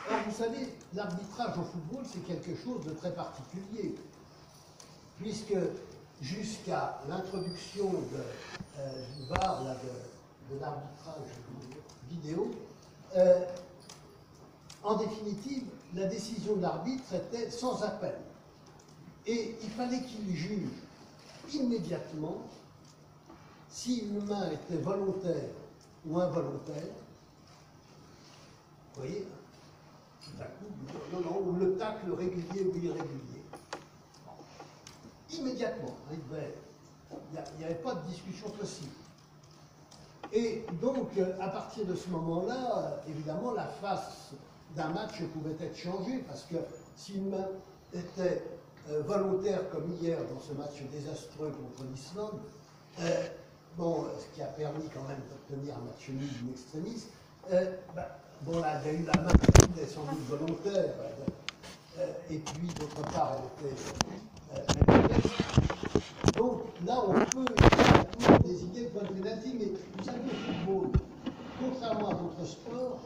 Or, 0.09 0.17
vous 0.27 0.35
savez, 0.35 0.73
l'arbitrage 0.93 1.57
au 1.57 1.63
football, 1.63 2.03
c'est 2.11 2.25
quelque 2.25 2.55
chose 2.61 2.83
de 2.85 2.91
très 2.91 3.13
particulier, 3.13 3.95
puisque 5.17 5.55
jusqu'à 6.21 6.99
l'introduction 7.07 7.91
euh, 8.79 9.05
du 9.15 9.27
VAR, 9.27 9.61
de, 9.63 10.59
l'arbitrage 10.59 11.29
vidéo, 12.09 12.51
euh, 13.15 13.45
en 14.83 14.95
définitive, 14.95 15.63
la 15.93 16.07
décision 16.07 16.55
de 16.57 16.61
l'arbitre 16.61 17.13
était 17.13 17.49
sans 17.49 17.81
appel. 17.83 18.15
Et 19.25 19.55
il 19.63 19.69
fallait 19.69 20.01
qu'il 20.01 20.35
juge 20.35 20.69
immédiatement 21.53 22.41
si 23.69 23.99
une 23.99 24.25
main 24.25 24.51
était 24.51 24.81
volontaire 24.81 25.49
ou 26.05 26.19
involontaire. 26.19 26.93
Vous 28.95 29.01
voyez 29.01 29.27
non, 31.11 31.19
non, 31.19 31.47
ou 31.47 31.53
le 31.53 31.75
tacle 31.77 32.11
régulier 32.11 32.63
ou 32.63 32.75
irrégulier. 32.77 33.43
Immédiatement, 35.31 35.95
il 36.11 37.57
n'y 37.57 37.65
avait 37.65 37.75
pas 37.75 37.95
de 37.95 38.07
discussion 38.07 38.49
possible. 38.49 38.91
Et 40.31 40.65
donc, 40.81 41.09
euh, 41.17 41.35
à 41.39 41.49
partir 41.49 41.85
de 41.85 41.95
ce 41.95 42.09
moment-là, 42.09 42.77
euh, 43.05 43.11
évidemment, 43.11 43.51
la 43.51 43.67
face 43.67 44.31
d'un 44.75 44.89
match 44.89 45.21
pouvait 45.33 45.55
être 45.63 45.77
changée, 45.77 46.23
parce 46.27 46.43
que 46.43 46.55
si 46.95 47.13
une 47.15 47.29
main 47.29 47.47
était 47.93 48.43
euh, 48.89 49.03
volontaire 49.03 49.69
comme 49.69 49.91
hier 50.01 50.17
dans 50.33 50.39
ce 50.39 50.53
match 50.53 50.81
désastreux 50.91 51.51
contre 51.51 51.83
l'Islande, 51.91 52.39
bon, 53.77 54.05
ce 54.19 54.35
qui 54.35 54.41
a 54.41 54.47
permis 54.47 54.87
quand 54.93 55.07
même 55.07 55.21
d'obtenir 55.29 55.75
un 55.75 55.85
match 55.85 56.09
nul 56.09 56.27
d'une 56.27 56.49
extrémiste. 56.51 57.09
Euh, 57.51 57.75
bah, 57.95 58.19
bon, 58.41 58.59
là, 58.59 58.79
il 58.83 58.91
y 58.91 58.95
a 58.95 58.99
eu 58.99 59.05
la 59.05 59.21
main 59.21 59.31
qui 59.31 59.81
est 59.81 59.85
sans 59.85 60.03
doute 60.03 60.25
volontaire, 60.29 60.93
euh, 61.99 62.07
et 62.29 62.37
puis 62.37 62.67
d'autre 62.79 63.01
part, 63.11 63.37
elle 63.37 63.67
était 63.67 63.75
euh, 64.55 66.37
Donc 66.37 66.61
là, 66.85 67.01
on 67.07 67.13
peut 67.13 67.45
désigner 68.45 68.83
le 68.85 68.89
point 68.89 69.03
de 69.03 69.13
pénalty, 69.13 69.55
mais 69.59 69.65
vous 69.65 70.03
savez, 70.03 70.19
au 70.19 70.53
football, 70.53 71.01
contrairement 71.59 72.09
à 72.09 72.13
votre 72.15 72.45
sport, 72.45 72.99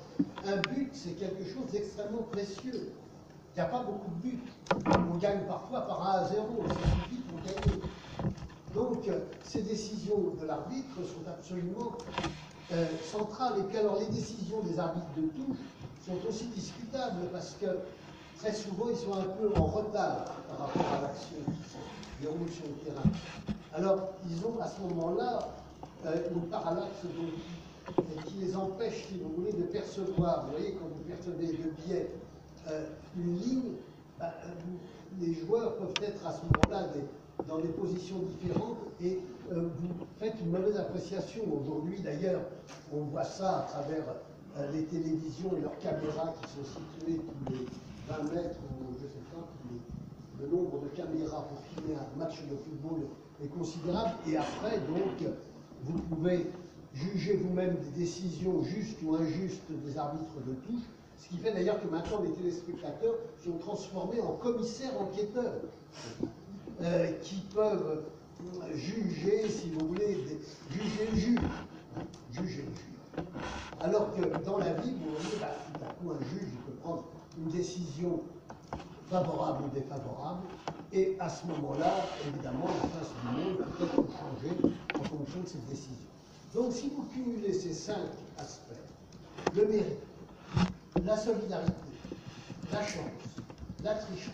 un 0.46 0.58
but, 0.74 0.90
c'est 0.94 1.18
quelque 1.20 1.44
chose 1.44 1.72
d'extrêmement 1.72 2.24
précieux. 2.32 2.94
Il 3.56 3.62
n'y 3.62 3.62
a 3.62 3.66
pas 3.66 3.84
beaucoup 3.84 4.12
de 4.12 4.22
buts. 4.22 4.40
On 5.12 5.18
gagne 5.18 5.42
parfois 5.48 5.82
par 5.82 6.16
1 6.16 6.20
à 6.20 6.26
0, 6.30 6.64
ça 6.68 6.74
suffit 6.76 7.22
pour 7.24 7.40
gagner. 7.40 7.82
Donc, 8.78 9.08
euh, 9.08 9.20
ces 9.44 9.64
décisions 9.64 10.36
de 10.40 10.46
l'arbitre 10.46 10.98
sont 10.98 11.28
absolument 11.28 11.98
euh, 12.72 12.86
centrales. 13.12 13.54
Et 13.60 13.64
puis 13.64 13.78
alors, 13.78 14.00
les 14.00 14.06
décisions 14.06 14.62
des 14.62 14.78
arbitres 14.78 15.08
de 15.18 15.24
touche 15.24 15.58
sont 16.06 16.30
aussi 16.30 16.46
discutables 16.46 17.26
parce 17.34 17.56
que 17.60 17.66
très 18.38 18.54
souvent, 18.54 18.86
ils 18.92 18.98
sont 18.98 19.14
un 19.14 19.24
peu 19.24 19.50
en 19.60 19.66
retard 19.66 20.26
par 20.48 20.68
rapport 20.68 20.94
à 20.96 21.02
l'action 21.02 21.38
qui 21.48 21.70
se 21.70 22.22
déroule 22.22 22.50
sur 22.52 22.66
le 22.66 22.92
terrain. 22.92 23.10
Alors, 23.74 24.10
ils 24.30 24.46
ont 24.46 24.62
à 24.62 24.68
ce 24.68 24.80
moment-là 24.82 25.40
euh, 26.06 26.30
une 26.36 26.42
parallaxe 26.42 27.02
donc, 27.04 28.06
qui 28.26 28.36
les 28.46 28.56
empêche, 28.56 29.08
si 29.08 29.18
vous 29.18 29.34
voulez, 29.38 29.54
de 29.54 29.64
percevoir. 29.64 30.46
Vous 30.46 30.52
voyez, 30.52 30.74
quand 30.74 30.86
vous 30.86 31.04
percevez 31.08 31.48
de 31.48 31.72
biais 31.84 32.12
euh, 32.70 32.86
une 33.18 33.40
ligne, 33.40 33.72
bah, 34.20 34.34
les 35.20 35.34
joueurs 35.34 35.78
peuvent 35.78 36.04
être 36.04 36.28
à 36.28 36.32
ce 36.32 36.42
moment-là 36.44 36.90
dans 37.46 37.60
des 37.60 37.70
positions 37.70 38.20
différentes 38.20 38.78
et 39.02 39.20
euh, 39.52 39.70
vous 39.80 39.90
faites 40.20 40.36
une 40.42 40.52
mauvaise 40.52 40.78
appréciation. 40.78 41.44
Aujourd'hui, 41.62 42.00
d'ailleurs, 42.02 42.42
on 42.92 43.02
voit 43.02 43.24
ça 43.24 43.60
à 43.60 43.62
travers 43.64 44.04
euh, 44.58 44.72
les 44.72 44.84
télévisions 44.86 45.56
et 45.58 45.62
leurs 45.62 45.78
caméras 45.80 46.34
qui 46.42 46.50
sont 46.50 46.66
situées 46.66 47.22
tous 47.22 47.54
les 47.54 47.66
20 48.10 48.34
mètres 48.34 48.58
ou 48.80 48.94
je 49.00 49.04
ne 49.04 49.10
sais 49.10 49.26
pas, 49.32 49.48
le 50.42 50.48
nombre 50.48 50.82
de 50.82 50.88
caméras 50.90 51.48
pour 51.48 51.60
filmer 51.74 51.96
un 51.96 52.20
match 52.20 52.42
de 52.50 52.56
football 52.56 53.08
est 53.44 53.48
considérable. 53.48 54.12
Et 54.28 54.38
après, 54.38 54.80
donc, 54.80 55.32
vous 55.84 56.00
pouvez 56.00 56.48
juger 56.94 57.38
vous-même 57.38 57.76
des 57.76 58.00
décisions 58.00 58.64
justes 58.64 58.98
ou 59.04 59.16
injustes 59.16 59.70
des 59.86 59.98
arbitres 59.98 60.40
de 60.46 60.54
touche. 60.54 60.84
Ce 61.18 61.30
qui 61.30 61.38
fait 61.38 61.52
d'ailleurs 61.52 61.82
que 61.82 61.88
maintenant 61.88 62.22
les 62.22 62.32
téléspectateurs 62.32 63.16
sont 63.44 63.58
transformés 63.58 64.22
en 64.22 64.34
commissaires 64.34 65.00
enquêteurs 65.00 65.54
euh, 66.82 67.12
qui 67.22 67.42
peuvent 67.54 68.04
juger, 68.76 69.50
si 69.50 69.72
vous 69.72 69.88
voulez, 69.88 70.26
juger 70.70 71.08
le 71.12 71.18
juge. 71.18 71.40
Juger 72.32 72.64
le 72.64 72.76
juge. 72.76 73.26
Alors 73.82 74.14
que 74.16 74.46
dans 74.46 74.58
la 74.58 74.74
vie, 74.74 74.92
vous 74.92 75.16
voyez, 75.16 75.38
bah, 75.40 75.56
tout 75.74 75.84
à 75.84 75.94
coup, 75.94 76.12
un 76.12 76.24
juge 76.26 76.50
peut 76.66 76.74
prendre 76.84 77.06
une 77.38 77.50
décision 77.50 78.22
favorable 79.10 79.64
ou 79.66 79.70
défavorable, 79.70 80.42
et 80.92 81.16
à 81.20 81.30
ce 81.30 81.48
moment-là, 81.48 81.94
évidemment, 82.28 82.68
la 82.68 82.90
face 82.90 83.10
du 83.22 83.44
monde 83.44 83.58
peut 83.78 83.86
être 83.86 83.96
changée 83.96 84.76
en 85.00 85.04
fonction 85.04 85.42
de 85.42 85.48
cette 85.48 85.66
décision. 85.66 86.08
Donc, 86.54 86.74
si 86.74 86.90
vous 86.90 87.04
cumulez 87.14 87.54
ces 87.54 87.74
cinq 87.74 88.10
aspects, 88.38 88.74
le 89.56 89.66
mérite, 89.66 90.00
la 91.04 91.18
solidarité, 91.18 91.74
la 92.72 92.82
chance, 92.82 93.44
la 93.84 93.96
tricherie 93.96 94.32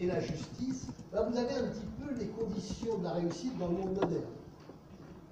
et 0.00 0.06
la 0.06 0.20
justice, 0.20 0.86
ben, 1.12 1.28
vous 1.28 1.36
avez 1.36 1.54
un 1.54 1.68
petit 1.68 1.86
peu 2.00 2.14
les 2.18 2.26
conditions 2.26 2.98
de 2.98 3.04
la 3.04 3.12
réussite 3.12 3.58
dans 3.58 3.68
le 3.68 3.74
monde 3.74 3.94
moderne. 3.94 4.22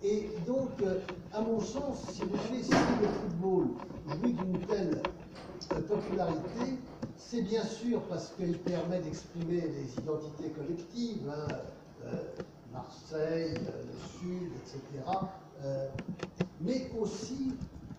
Et 0.03 0.31
donc, 0.47 0.71
euh, 0.83 1.01
à 1.33 1.41
mon 1.41 1.61
sens, 1.61 1.99
si 2.13 2.23
vous 2.23 2.37
voulez, 2.37 2.63
si 2.63 2.71
le 2.71 3.09
football 3.09 3.67
jouit 4.09 4.33
d'une 4.33 4.59
telle 4.67 5.03
euh, 5.73 5.81
popularité, 5.83 6.79
c'est 7.17 7.43
bien 7.43 7.65
sûr 7.65 8.03
parce 8.03 8.33
qu'il 8.37 8.59
permet 8.59 9.01
d'exprimer 9.01 9.63
les 9.63 10.03
identités 10.03 10.51
collectives, 10.51 11.29
hein, 11.31 11.55
euh, 12.07 12.23
Marseille, 12.73 13.55
le 13.55 14.21
Sud, 14.21 14.53
etc., 14.55 15.03
mais 16.61 16.91
aussi 17.01 17.55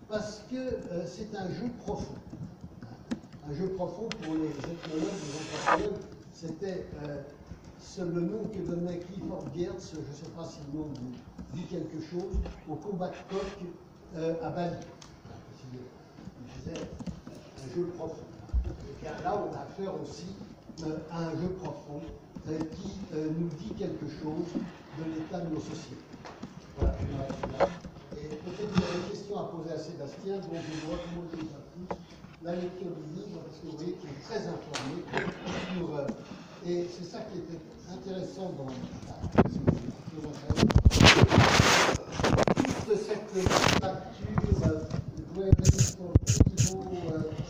parce 0.08 0.44
que 0.50 0.78
c'est 1.08 1.36
un 1.36 1.50
jeu 1.50 1.70
profond. 1.80 2.14
Un 3.50 3.54
jeu 3.56 3.70
profond 3.70 4.08
pour 4.22 4.36
les 4.36 4.50
ethnologues, 4.50 5.10
les 5.24 5.82
anthropologues, 5.82 6.17
c'était 6.40 6.86
le 8.00 8.22
nom 8.22 8.44
que 8.54 8.60
donnait 8.60 9.00
Clifford 9.00 9.46
Geertz, 9.56 9.94
je 9.94 10.00
ne 10.00 10.16
sais 10.16 10.32
pas 10.36 10.46
si 10.46 10.60
le 10.72 10.80
nom 10.80 10.88
dit 11.54 11.64
quelque 11.64 12.00
chose, 12.12 12.38
au 12.70 12.76
combat 12.76 13.08
de 13.08 13.16
coq 13.30 13.42
euh, 14.16 14.36
à 14.44 14.50
Bali. 14.52 14.76
Il 15.74 16.62
disait 16.62 16.82
un 16.84 17.76
jeu 17.76 17.88
profond. 17.98 18.24
Et 19.02 19.24
là, 19.24 19.42
on 19.42 19.54
a 19.56 19.62
affaire 19.62 19.94
aussi 20.00 20.28
euh, 20.84 20.98
à 21.12 21.26
un 21.26 21.32
jeu 21.32 21.50
profond 21.62 22.02
euh, 22.50 22.60
qui 22.60 23.00
nous 23.16 23.50
dit 23.58 23.74
quelque 23.74 24.08
chose 24.08 24.62
de 25.00 25.04
l'état 25.16 25.40
de 25.40 25.56
nos 25.56 25.60
sociétés. 25.60 25.98
Voilà, 26.78 26.96
je 27.00 27.58
là. 27.58 27.68
Et 28.16 28.28
peut-être 28.28 28.74
qu'il 28.74 28.82
y 28.82 28.86
a 28.86 29.04
des 29.04 29.10
questions 29.10 29.40
à 29.40 29.44
poser 29.46 29.72
à 29.72 29.78
Sébastien, 29.78 30.36
donc 30.36 30.52
je 30.54 30.86
vous 30.86 30.92
recommande 30.92 31.30
déjà 31.32 31.58
plus 31.74 31.98
la 32.44 32.52
lecture 32.56 32.88
du 32.88 33.16
livre, 33.16 33.40
parce 33.46 33.58
que 33.60 33.66
vous 33.66 33.78
voyez 33.78 33.94
qu'il 33.94 34.10
est 34.10 34.22
très 34.24 34.42
informé 34.48 35.04
sur 35.76 35.90
et 36.66 36.88
c'est 36.92 37.06
ça 37.06 37.20
qui 37.32 37.40
était 37.40 37.62
intéressant 37.92 38.52
dans 38.58 38.66
toute 38.66 39.54
cette 39.54 39.66
lecture, 39.74 40.32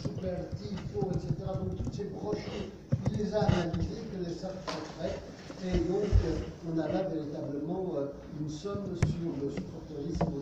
Super 0.02 0.38
Tifo, 0.58 1.00
etc., 1.12 1.26
donc 1.48 1.72
toutes 1.78 1.94
ces 1.94 2.06
brochures, 2.06 2.68
il 3.12 3.18
les 3.18 3.34
a 3.34 3.36
analysées, 3.40 4.04
que 4.12 4.18
les 4.24 4.34
cercles 4.36 4.58
secrets, 4.68 5.18
et 5.66 5.78
donc 5.90 6.10
on 6.70 6.80
a 6.80 6.88
là 6.88 7.02
véritablement 7.04 7.86
une 8.40 8.50
somme 8.50 8.96
sur 8.98 9.32
le 9.42 9.50
supporterisme 9.52 10.34